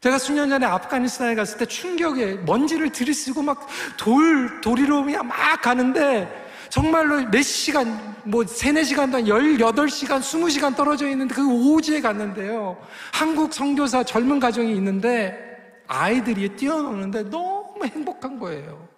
제가 0.00 0.18
수년 0.18 0.48
전에 0.48 0.64
아프가니스탄에 0.64 1.34
갔을 1.34 1.58
때 1.58 1.66
충격에 1.66 2.36
먼지를 2.46 2.90
들이쓰고 2.90 3.42
막 3.42 3.66
돌, 3.98 4.60
도리로 4.62 5.04
그냥 5.04 5.26
막 5.26 5.60
가는데 5.60 6.48
정말로 6.70 7.28
몇 7.28 7.42
시간, 7.42 8.16
뭐 8.24 8.46
세네 8.46 8.84
시간 8.84 9.10
동안 9.10 9.26
18시간, 9.26 10.20
20시간 10.20 10.74
떨어져 10.74 11.08
있는데 11.08 11.34
그 11.34 11.46
오지에 11.46 12.00
갔는데요. 12.00 12.78
한국 13.12 13.52
선교사 13.52 14.02
젊은 14.04 14.40
가정이 14.40 14.74
있는데 14.76 15.82
아이들이 15.86 16.48
뛰어노는데 16.56 17.28
너무 17.28 17.84
행복한 17.84 18.38
거예요. 18.38 18.89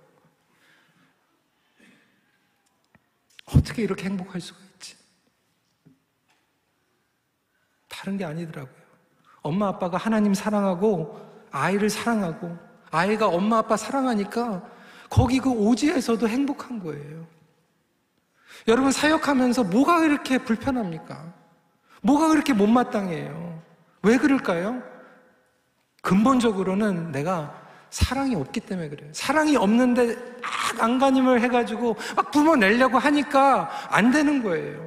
어떻게 3.57 3.83
이렇게 3.83 4.07
행복할 4.07 4.41
수가 4.41 4.59
있지? 4.75 4.97
다른 7.89 8.17
게 8.17 8.25
아니더라고요. 8.25 8.83
엄마 9.43 9.69
아빠가 9.69 9.97
하나님 9.97 10.35
사랑하고 10.35 11.21
아이를 11.51 11.91
사랑하고 11.91 12.57
아이가 12.91 13.27
엄마 13.29 13.59
아빠 13.59 13.77
사랑하니까 13.77 14.63
거기 15.11 15.39
그 15.39 15.51
오지에서도 15.51 16.27
행복한 16.29 16.79
거예요. 16.81 17.27
여러분 18.69 18.93
사역하면서 18.93 19.65
뭐가 19.65 20.01
그렇게 20.01 20.39
불편합니까? 20.39 21.33
뭐가 22.03 22.29
그렇게 22.29 22.53
못마땅해요? 22.53 23.63
왜 24.03 24.19
그럴까요? 24.19 24.83
근본적으로는 26.03 27.13
내가 27.13 27.62
사랑이 27.93 28.35
없기 28.35 28.61
때문에 28.61 28.89
그래요. 28.89 29.11
사랑이 29.13 29.55
없는데 29.55 30.17
막 30.41 30.83
안간힘을 30.83 31.43
해가지고 31.43 31.95
막 32.17 32.31
뿜어내려고 32.31 32.99
하니까 32.99 33.71
안 33.91 34.11
되는 34.11 34.43
거예요. 34.43 34.81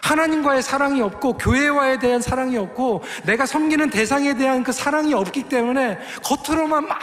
하나님과의 0.00 0.62
사랑이 0.62 1.02
없고 1.02 1.36
교회와에 1.36 1.98
대한 1.98 2.22
사랑이 2.22 2.56
없고 2.56 3.02
내가 3.24 3.44
섬기는 3.44 3.90
대상에 3.90 4.34
대한 4.34 4.64
그 4.64 4.72
사랑이 4.72 5.12
없기 5.12 5.44
때문에 5.44 5.98
겉으로만 6.24 6.88
막 6.88 6.98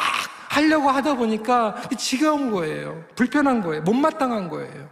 하려고 0.50 0.90
하다 0.90 1.14
보니까 1.14 1.76
지겨운 1.96 2.50
거예요. 2.50 3.06
불편한 3.16 3.62
거예요. 3.62 3.84
못마땅한 3.84 4.50
거예요. 4.50 4.90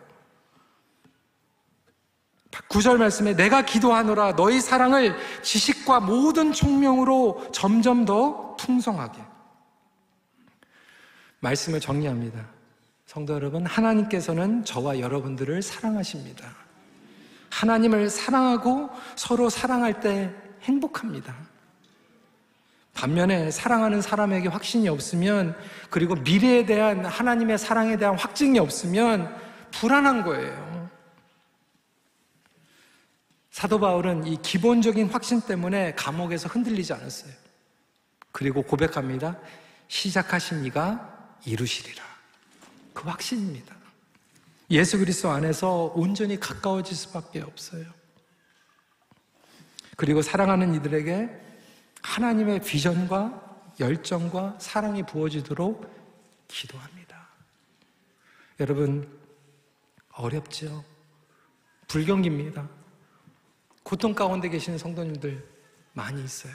구절 2.67 2.99
말씀에 2.99 3.35
내가 3.35 3.63
기도하노라 3.63 4.35
너희 4.35 4.61
사랑을 4.61 5.15
지식과 5.41 6.01
모든 6.01 6.53
총명으로 6.53 7.47
점점 7.51 8.05
더 8.05 8.55
풍성하게. 8.57 9.36
말씀을 11.39 11.79
정리합니다. 11.79 12.45
성도 13.05 13.33
여러분, 13.33 13.65
하나님께서는 13.65 14.65
저와 14.65 14.99
여러분들을 14.99 15.61
사랑하십니다. 15.61 16.55
하나님을 17.49 18.09
사랑하고 18.09 18.89
서로 19.15 19.49
사랑할 19.49 19.99
때 19.99 20.33
행복합니다. 20.63 21.35
반면에 22.93 23.51
사랑하는 23.51 24.01
사람에게 24.01 24.49
확신이 24.49 24.89
없으면 24.89 25.55
그리고 25.89 26.15
미래에 26.15 26.65
대한 26.65 27.05
하나님의 27.05 27.57
사랑에 27.57 27.95
대한 27.95 28.17
확증이 28.17 28.57
없으면 28.57 29.33
불안한 29.71 30.23
거예요. 30.23 30.89
사도 33.51 33.79
바울은 33.79 34.25
이 34.27 34.37
기본적인 34.41 35.09
확신 35.09 35.41
때문에 35.41 35.93
감옥에서 35.95 36.49
흔들리지 36.49 36.93
않았어요. 36.93 37.31
그리고 38.31 38.61
고백합니다. 38.61 39.37
시작하신 39.87 40.65
이가 40.65 41.16
이루시리라. 41.47 42.03
그 42.93 43.07
확신입니다. 43.07 43.75
예수 44.69 44.97
그리스도 44.97 45.29
안에서 45.29 45.93
온전히 45.95 46.39
가까워질 46.39 46.95
수밖에 46.95 47.41
없어요. 47.41 47.85
그리고 49.95 50.21
사랑하는 50.21 50.75
이들에게 50.75 51.29
하나님의 52.01 52.61
비전과 52.61 53.75
열정과 53.79 54.57
사랑이 54.59 55.03
부어지도록 55.03 55.89
기도합니다. 56.47 57.27
여러분, 58.59 59.07
어렵죠? 60.11 60.83
불경기입니다. 61.87 62.67
고통 63.83 64.13
가운데 64.13 64.49
계시는 64.49 64.77
성도님들 64.77 65.47
많이 65.93 66.23
있어요. 66.23 66.53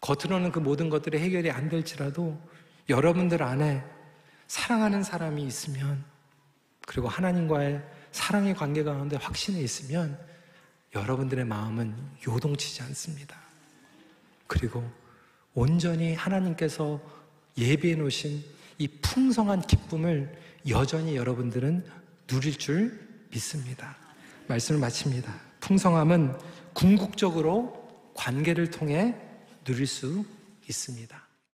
겉으로는 0.00 0.52
그 0.52 0.58
모든 0.58 0.90
것들이 0.90 1.18
해결이 1.18 1.50
안 1.50 1.70
될지라도 1.70 2.38
여러분들 2.88 3.42
안에 3.42 3.82
사랑하는 4.46 5.02
사람이 5.02 5.42
있으면 5.44 6.04
그리고 6.86 7.08
하나님과의 7.08 7.82
사랑의 8.12 8.54
관계 8.54 8.82
가운데 8.82 9.16
확신이 9.16 9.62
있으면 9.62 10.18
여러분들의 10.94 11.44
마음은 11.44 11.96
요동치지 12.26 12.82
않습니다. 12.82 13.36
그리고 14.46 14.88
온전히 15.54 16.14
하나님께서 16.14 17.00
예비해 17.56 17.96
놓으신 17.96 18.44
이 18.78 18.88
풍성한 18.88 19.62
기쁨을 19.62 20.36
여전히 20.68 21.16
여러분들은 21.16 21.84
누릴 22.26 22.58
줄 22.58 23.26
믿습니다. 23.30 23.96
말씀을 24.48 24.80
마칩니다. 24.80 25.32
풍성함은 25.60 26.36
궁극적으로 26.72 28.12
관계를 28.14 28.70
통해 28.70 29.16
누릴 29.64 29.86
수 29.86 30.24
있습니다. 30.68 31.23